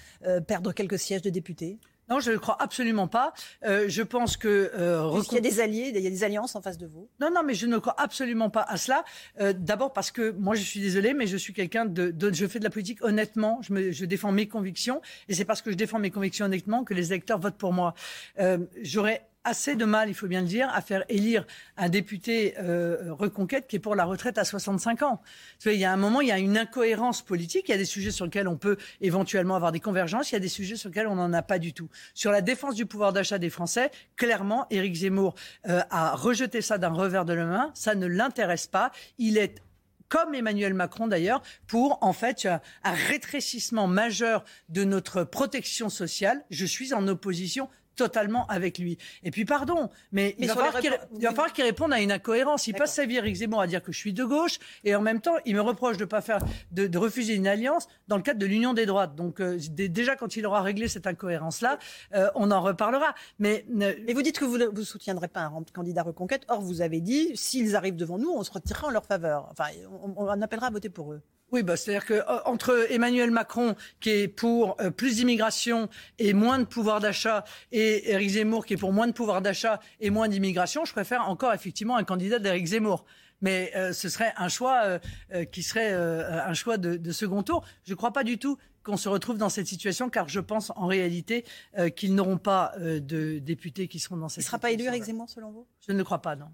perdre 0.46 0.72
quelques 0.72 0.98
sièges 0.98 1.22
de 1.22 1.30
députés? 1.30 1.78
Non, 2.10 2.18
je 2.18 2.32
ne 2.32 2.36
crois 2.36 2.60
absolument 2.60 3.06
pas. 3.06 3.32
Euh, 3.64 3.84
je 3.88 4.02
pense 4.02 4.36
que... 4.36 4.72
Euh, 4.74 5.22
il 5.30 5.34
y 5.34 5.38
a 5.38 5.40
des 5.40 5.60
alliés, 5.60 5.92
il 5.94 6.00
y 6.00 6.06
a 6.06 6.10
des 6.10 6.24
alliances 6.24 6.56
en 6.56 6.60
face 6.60 6.76
de 6.76 6.86
vous 6.86 7.08
Non, 7.20 7.30
non, 7.32 7.42
mais 7.44 7.54
je 7.54 7.66
ne 7.66 7.78
crois 7.78 7.94
absolument 7.98 8.50
pas 8.50 8.62
à 8.62 8.76
cela. 8.76 9.04
Euh, 9.40 9.52
D'abord 9.52 9.92
parce 9.92 10.10
que 10.10 10.32
moi, 10.32 10.56
je 10.56 10.62
suis 10.62 10.80
désolé, 10.80 11.14
mais 11.14 11.28
je 11.28 11.36
suis 11.36 11.52
quelqu'un 11.52 11.84
de, 11.84 12.10
de, 12.10 12.32
Je 12.32 12.46
fais 12.46 12.58
de 12.58 12.64
la 12.64 12.70
politique 12.70 13.02
honnêtement. 13.04 13.60
Je, 13.62 13.72
me, 13.72 13.92
je 13.92 14.04
défends 14.04 14.32
mes 14.32 14.48
convictions. 14.48 15.00
Et 15.28 15.34
c'est 15.34 15.44
parce 15.44 15.62
que 15.62 15.70
je 15.70 15.76
défends 15.76 16.00
mes 16.00 16.10
convictions 16.10 16.46
honnêtement 16.46 16.82
que 16.82 16.94
les 16.94 17.12
électeurs 17.12 17.38
votent 17.38 17.58
pour 17.58 17.72
moi. 17.72 17.94
Euh, 18.40 18.58
J'aurais 18.82 19.29
assez 19.44 19.74
de 19.74 19.84
mal, 19.84 20.08
il 20.08 20.14
faut 20.14 20.26
bien 20.26 20.42
le 20.42 20.46
dire, 20.46 20.68
à 20.72 20.82
faire 20.82 21.04
élire 21.08 21.46
un 21.76 21.88
député 21.88 22.54
euh, 22.58 23.12
reconquête 23.12 23.66
qui 23.66 23.76
est 23.76 23.80
pour 23.80 23.94
la 23.94 24.04
retraite 24.04 24.38
à 24.38 24.44
65 24.44 25.02
ans. 25.02 25.22
Il 25.64 25.72
y 25.74 25.84
a 25.84 25.92
un 25.92 25.96
moment, 25.96 26.20
il 26.20 26.28
y 26.28 26.32
a 26.32 26.38
une 26.38 26.58
incohérence 26.58 27.22
politique. 27.22 27.68
Il 27.68 27.72
y 27.72 27.74
a 27.74 27.78
des 27.78 27.84
sujets 27.84 28.10
sur 28.10 28.26
lesquels 28.26 28.48
on 28.48 28.56
peut 28.56 28.76
éventuellement 29.00 29.56
avoir 29.56 29.72
des 29.72 29.80
convergences. 29.80 30.30
Il 30.30 30.34
y 30.34 30.36
a 30.36 30.40
des 30.40 30.48
sujets 30.48 30.76
sur 30.76 30.90
lesquels 30.90 31.06
on 31.06 31.14
n'en 31.14 31.32
a 31.32 31.42
pas 31.42 31.58
du 31.58 31.72
tout. 31.72 31.88
Sur 32.14 32.32
la 32.32 32.42
défense 32.42 32.74
du 32.74 32.86
pouvoir 32.86 33.12
d'achat 33.12 33.38
des 33.38 33.50
Français, 33.50 33.90
clairement, 34.16 34.66
Éric 34.70 34.94
Zemmour 34.94 35.34
euh, 35.68 35.80
a 35.90 36.14
rejeté 36.14 36.60
ça 36.60 36.78
d'un 36.78 36.90
revers 36.90 37.24
de 37.24 37.32
la 37.32 37.46
main. 37.46 37.70
Ça 37.74 37.94
ne 37.94 38.06
l'intéresse 38.06 38.66
pas. 38.66 38.92
Il 39.18 39.38
est 39.38 39.62
comme 40.10 40.34
Emmanuel 40.34 40.74
Macron 40.74 41.06
d'ailleurs, 41.06 41.40
pour 41.68 41.98
en 42.02 42.12
fait 42.12 42.46
un 42.46 42.92
rétrécissement 42.92 43.86
majeur 43.86 44.44
de 44.68 44.82
notre 44.82 45.22
protection 45.22 45.88
sociale. 45.88 46.44
Je 46.50 46.66
suis 46.66 46.92
en 46.92 47.06
opposition 47.06 47.68
totalement 47.96 48.46
avec 48.46 48.78
lui. 48.78 48.98
Et 49.22 49.30
puis, 49.30 49.44
pardon, 49.44 49.90
mais, 50.12 50.34
il, 50.38 50.48
va 50.48 50.54
falloir 50.54 51.52
qu'il 51.52 51.64
réponde 51.64 51.92
à 51.92 52.00
une 52.00 52.12
incohérence. 52.12 52.66
Il 52.66 52.74
passe 52.74 52.94
sa 52.94 53.06
vie, 53.06 53.16
Eric 53.16 53.36
Zemmour, 53.36 53.60
à 53.60 53.66
dire 53.66 53.82
que 53.82 53.92
je 53.92 53.98
suis 53.98 54.12
de 54.12 54.24
gauche, 54.24 54.58
et 54.84 54.94
en 54.94 55.00
même 55.00 55.20
temps, 55.20 55.36
il 55.44 55.54
me 55.54 55.60
reproche 55.60 55.96
de 55.96 56.04
pas 56.04 56.20
faire, 56.20 56.38
de, 56.72 56.98
refuser 56.98 57.34
une 57.34 57.46
alliance 57.46 57.88
dans 58.08 58.16
le 58.16 58.22
cadre 58.22 58.38
de 58.38 58.46
l'union 58.46 58.74
des 58.74 58.86
droites. 58.86 59.14
Donc, 59.14 59.40
euh, 59.40 59.58
déjà, 59.70 60.16
quand 60.16 60.36
il 60.36 60.46
aura 60.46 60.62
réglé 60.62 60.88
cette 60.88 61.06
incohérence-là, 61.06 61.78
euh, 62.14 62.30
on 62.34 62.50
en 62.50 62.60
reparlera. 62.60 63.14
Mais, 63.38 63.64
mais 63.68 64.12
vous 64.12 64.22
dites 64.22 64.38
que 64.38 64.44
vous 64.44 64.58
ne 64.58 64.82
soutiendrez 64.82 65.28
pas 65.28 65.42
un 65.42 65.64
candidat 65.72 66.02
reconquête. 66.02 66.44
Or, 66.48 66.60
vous 66.60 66.82
avez 66.82 67.00
dit, 67.00 67.36
s'ils 67.36 67.76
arrivent 67.76 67.96
devant 67.96 68.18
nous, 68.18 68.30
on 68.30 68.42
se 68.42 68.50
retirera 68.50 68.88
en 68.88 68.90
leur 68.90 69.04
faveur. 69.04 69.48
Enfin, 69.50 69.66
on, 70.02 70.14
on 70.16 70.42
appellera 70.42 70.68
à 70.68 70.70
voter 70.70 70.88
pour 70.88 71.12
eux. 71.12 71.22
Oui, 71.52 71.62
bah, 71.62 71.76
c'est-à-dire 71.76 72.06
que 72.06 72.14
euh, 72.14 72.42
entre 72.44 72.86
Emmanuel 72.90 73.30
Macron 73.30 73.74
qui 74.00 74.10
est 74.10 74.28
pour 74.28 74.76
euh, 74.80 74.90
plus 74.90 75.16
d'immigration 75.16 75.88
et 76.18 76.32
moins 76.32 76.58
de 76.58 76.64
pouvoir 76.64 77.00
d'achat 77.00 77.44
et 77.72 78.12
Éric 78.12 78.30
Zemmour 78.30 78.66
qui 78.66 78.74
est 78.74 78.76
pour 78.76 78.92
moins 78.92 79.06
de 79.06 79.12
pouvoir 79.12 79.42
d'achat 79.42 79.80
et 80.00 80.10
moins 80.10 80.28
d'immigration, 80.28 80.84
je 80.84 80.92
préfère 80.92 81.28
encore 81.28 81.52
effectivement 81.52 81.96
un 81.96 82.04
candidat 82.04 82.38
d'Éric 82.38 82.66
Zemmour. 82.66 83.04
Mais 83.42 83.72
euh, 83.74 83.92
ce 83.92 84.10
serait 84.10 84.34
un 84.36 84.48
choix 84.48 84.98
qui 85.50 85.62
serait 85.62 85.94
un 85.94 86.52
choix 86.52 86.76
de, 86.76 87.10
second 87.10 87.42
tour. 87.42 87.64
Je 87.84 87.92
ne 87.92 87.96
crois 87.96 88.12
pas 88.12 88.22
du 88.22 88.38
tout 88.38 88.58
qu'on 88.82 88.98
se 88.98 89.08
retrouve 89.08 89.38
dans 89.38 89.48
cette 89.48 89.66
situation, 89.66 90.10
car 90.10 90.28
je 90.28 90.40
pense 90.40 90.72
en 90.76 90.86
réalité 90.86 91.46
qu'ils 91.96 92.14
n'auront 92.14 92.36
pas 92.36 92.74
de 92.78 93.38
députés 93.38 93.88
qui 93.88 93.98
seront 93.98 94.18
dans 94.18 94.28
cette. 94.28 94.44
Il 94.44 94.46
ne 94.46 94.48
sera 94.48 94.58
pas 94.58 94.72
élu 94.72 94.84
Éric 94.84 95.04
Zemmour 95.04 95.30
selon 95.30 95.52
vous? 95.52 95.66
Je 95.88 95.92
ne 95.92 96.02
crois 96.02 96.20
pas, 96.20 96.36
non. 96.36 96.48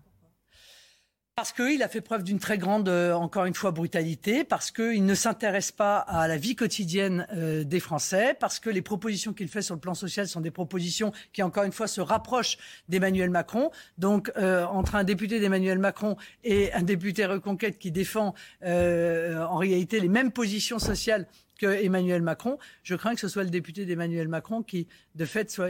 Parce 1.37 1.53
qu'il 1.53 1.83
a 1.83 1.89
fait 1.89 2.01
preuve 2.01 2.25
d'une 2.25 2.39
très 2.39 2.57
grande, 2.57 2.89
euh, 2.89 3.13
encore 3.13 3.45
une 3.45 3.53
fois, 3.53 3.71
brutalité, 3.71 4.43
parce 4.43 4.71
qu'il 4.71 5.05
ne 5.05 5.15
s'intéresse 5.15 5.71
pas 5.71 5.99
à 5.99 6.27
la 6.29 6.39
vie 6.39 6.57
quotidienne 6.57 7.27
euh, 7.35 7.63
des 7.63 7.79
Français, 7.79 8.35
parce 8.41 8.59
que 8.59 8.71
les 8.71 8.81
propositions 8.81 9.35
qu'il 9.35 9.49
fait 9.49 9.61
sur 9.61 9.75
le 9.75 9.81
plan 9.83 9.93
social 9.93 10.27
sont 10.29 10.41
des 10.41 10.51
propositions 10.51 11.13
qui, 11.35 11.43
encore 11.43 11.65
une 11.65 11.73
fois, 11.73 11.89
se 11.89 12.01
rapprochent 12.01 12.57
d'Emmanuel 12.89 13.29
Macron. 13.29 13.71
Donc, 13.99 14.33
euh, 14.39 14.65
entre 14.65 14.95
un 14.95 15.05
député 15.05 15.39
d'Emmanuel 15.39 15.79
Macron 15.79 16.17
et 16.43 16.73
un 16.73 16.83
député 16.83 17.27
Reconquête 17.27 17.79
qui 17.79 17.93
défend 17.93 18.33
en 18.63 19.57
réalité 19.57 20.01
les 20.01 20.09
mêmes 20.09 20.33
positions 20.33 20.79
sociales 20.79 21.27
que 21.59 21.67
Emmanuel 21.67 22.23
Macron, 22.23 22.59
je 22.83 22.95
crains 22.95 23.15
que 23.15 23.21
ce 23.21 23.29
soit 23.29 23.45
le 23.45 23.51
député 23.51 23.85
d'Emmanuel 23.85 24.29
Macron 24.29 24.63
qui, 24.63 24.89
de 25.15 25.27
fait, 25.27 25.51
soit, 25.51 25.69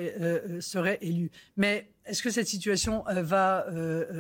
serait 0.61 0.99
élu. 1.03 1.33
Mais 1.57 1.91
est-ce 2.05 2.23
que 2.23 2.31
cette 2.31 2.47
situation 2.47 3.03
va 3.09 3.67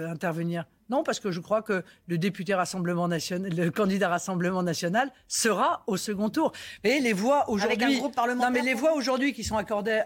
intervenir? 0.08 0.64
Non, 0.88 1.02
parce 1.02 1.20
que 1.20 1.30
je 1.30 1.40
crois 1.40 1.62
que 1.62 1.82
le 2.06 2.18
député 2.18 2.54
Rassemblement 2.54 3.08
national, 3.08 3.52
le 3.52 3.70
candidat 3.70 4.08
Rassemblement 4.08 4.62
national 4.62 5.10
sera 5.26 5.82
au 5.86 5.96
second 5.96 6.30
tour. 6.30 6.52
Et 6.84 7.00
les 7.00 7.12
voix 7.12 7.50
aujourd'hui, 7.50 8.00
non 8.00 8.50
mais 8.50 8.62
les 8.62 8.74
voix 8.74 8.94
aujourd'hui 8.94 9.32
qui 9.32 9.44
sont 9.44 9.56
accordées 9.56 10.02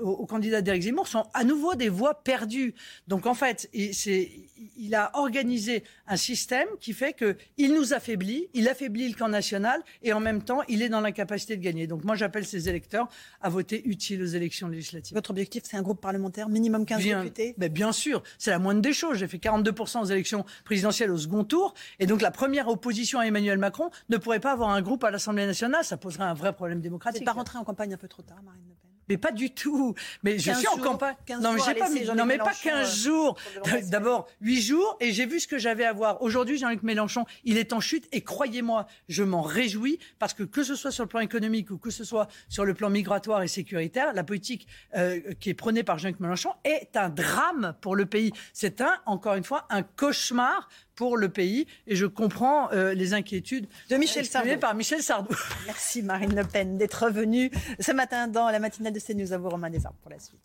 au, 0.00 0.26
candidat 0.26 0.62
d'Éric 0.62 0.82
Zemmour 0.82 1.08
sont 1.08 1.26
à 1.34 1.44
nouveau 1.44 1.74
des 1.74 1.88
voix 1.88 2.22
perdues. 2.22 2.74
Donc 3.08 3.26
en 3.26 3.34
fait, 3.34 3.68
il 3.72 4.94
a 4.94 5.10
organisé 5.14 5.82
un 6.06 6.16
système 6.16 6.68
qui 6.80 6.92
fait 6.92 7.12
que 7.12 7.36
il 7.56 7.74
nous 7.74 7.92
affaiblit, 7.92 8.48
il 8.54 8.68
affaiblit 8.68 9.08
le 9.08 9.14
camp 9.14 9.28
national 9.28 9.82
et 10.02 10.12
en 10.12 10.20
même 10.20 10.42
temps, 10.42 10.62
il 10.68 10.82
est 10.82 10.88
dans 10.88 11.00
l'incapacité 11.00 11.56
de 11.56 11.62
gagner. 11.62 11.86
Donc 11.86 12.04
moi, 12.04 12.14
j'appelle 12.14 12.46
ces 12.46 12.68
électeurs 12.68 13.08
à 13.40 13.48
voter 13.48 13.82
utile 13.88 14.22
aux 14.22 14.26
élections 14.26 14.68
législatives. 14.68 15.14
Votre 15.16 15.30
objectif, 15.30 15.64
c'est 15.66 15.76
un 15.76 15.82
groupe 15.82 16.00
parlementaire 16.00 16.48
minimum 16.48 16.86
15 16.86 17.02
députés? 17.02 17.54
Mais 17.58 17.68
bien 17.68 17.92
sûr, 17.92 18.22
c'est 18.38 18.50
la 18.50 18.58
moindre 18.58 18.80
des 18.80 18.92
choses. 18.92 19.18
J'ai 19.18 19.28
fait 19.28 19.38
42 19.38 19.72
aux 19.72 20.11
élections 20.12 20.44
présidentielles 20.64 21.10
au 21.10 21.18
second 21.18 21.44
tour. 21.44 21.74
Et 21.98 22.06
donc 22.06 22.22
la 22.22 22.30
première 22.30 22.68
opposition 22.68 23.18
à 23.18 23.24
Emmanuel 23.24 23.58
Macron 23.58 23.90
ne 24.08 24.16
pourrait 24.16 24.40
pas 24.40 24.52
avoir 24.52 24.70
un 24.70 24.82
groupe 24.82 25.04
à 25.04 25.10
l'Assemblée 25.10 25.46
nationale. 25.46 25.84
Ça 25.84 25.96
poserait 25.96 26.24
un 26.24 26.34
vrai 26.34 26.52
problème 26.52 26.80
démocratique. 26.80 27.20
C'est 27.20 27.24
pas 27.24 27.32
rentrer 27.32 27.58
en 27.58 27.64
campagne 27.64 27.94
un 27.94 27.98
peu 27.98 28.08
trop 28.08 28.22
tard, 28.22 28.42
Marine 28.44 28.62
mais 29.08 29.16
pas 29.16 29.32
du 29.32 29.50
tout. 29.50 29.94
Mais 30.22 30.38
je 30.38 30.52
suis 30.52 30.68
en 30.68 30.76
campagne. 30.76 31.16
Non, 31.40 31.52
mais, 31.52 31.74
pas, 31.74 32.14
non, 32.14 32.26
mais 32.26 32.38
pas 32.38 32.52
15 32.52 32.66
euh, 32.66 33.04
jours. 33.04 33.36
D'abord, 33.84 34.28
8 34.40 34.62
jours 34.62 34.96
et 35.00 35.12
j'ai 35.12 35.26
vu 35.26 35.40
ce 35.40 35.46
que 35.46 35.58
j'avais 35.58 35.84
à 35.84 35.92
voir. 35.92 36.22
Aujourd'hui, 36.22 36.58
Jean-Luc 36.58 36.82
Mélenchon, 36.82 37.24
il 37.44 37.58
est 37.58 37.72
en 37.72 37.80
chute 37.80 38.06
et 38.12 38.22
croyez-moi, 38.22 38.86
je 39.08 39.22
m'en 39.22 39.42
réjouis 39.42 39.98
parce 40.18 40.34
que 40.34 40.42
que 40.42 40.62
ce 40.62 40.74
soit 40.74 40.90
sur 40.90 41.04
le 41.04 41.08
plan 41.08 41.20
économique 41.20 41.70
ou 41.70 41.78
que 41.78 41.90
ce 41.90 42.04
soit 42.04 42.28
sur 42.48 42.64
le 42.64 42.74
plan 42.74 42.90
migratoire 42.90 43.42
et 43.42 43.48
sécuritaire, 43.48 44.12
la 44.12 44.24
politique 44.24 44.66
euh, 44.96 45.20
qui 45.40 45.50
est 45.50 45.54
prônée 45.54 45.82
par 45.82 45.98
Jean-Luc 45.98 46.20
Mélenchon 46.20 46.52
est 46.64 46.96
un 46.96 47.08
drame 47.08 47.74
pour 47.80 47.96
le 47.96 48.06
pays. 48.06 48.32
C'est 48.52 48.80
un, 48.80 48.94
encore 49.06 49.34
une 49.34 49.44
fois, 49.44 49.66
un 49.70 49.82
cauchemar 49.82 50.68
pour 50.94 51.16
le 51.16 51.28
pays. 51.28 51.66
Et 51.86 51.96
je 51.96 52.06
comprends 52.06 52.70
euh, 52.72 52.94
les 52.94 53.14
inquiétudes 53.14 53.66
de 53.90 53.96
Michel 53.96 54.26
Sardou. 54.26 54.56
par 54.58 54.74
Michel 54.74 55.02
Sardou. 55.02 55.34
Merci 55.66 56.02
Marine 56.02 56.34
Le 56.34 56.44
Pen 56.44 56.76
d'être 56.78 57.10
venue 57.10 57.50
ce 57.80 57.92
matin 57.92 58.28
dans 58.28 58.48
la 58.50 58.58
matinale 58.58 58.92
de 58.92 59.00
CNews. 59.00 59.32
À 59.32 59.38
vous 59.38 59.48
Romain 59.48 59.70
Desarmes 59.70 59.96
pour 60.02 60.10
la 60.10 60.18
suite. 60.18 60.40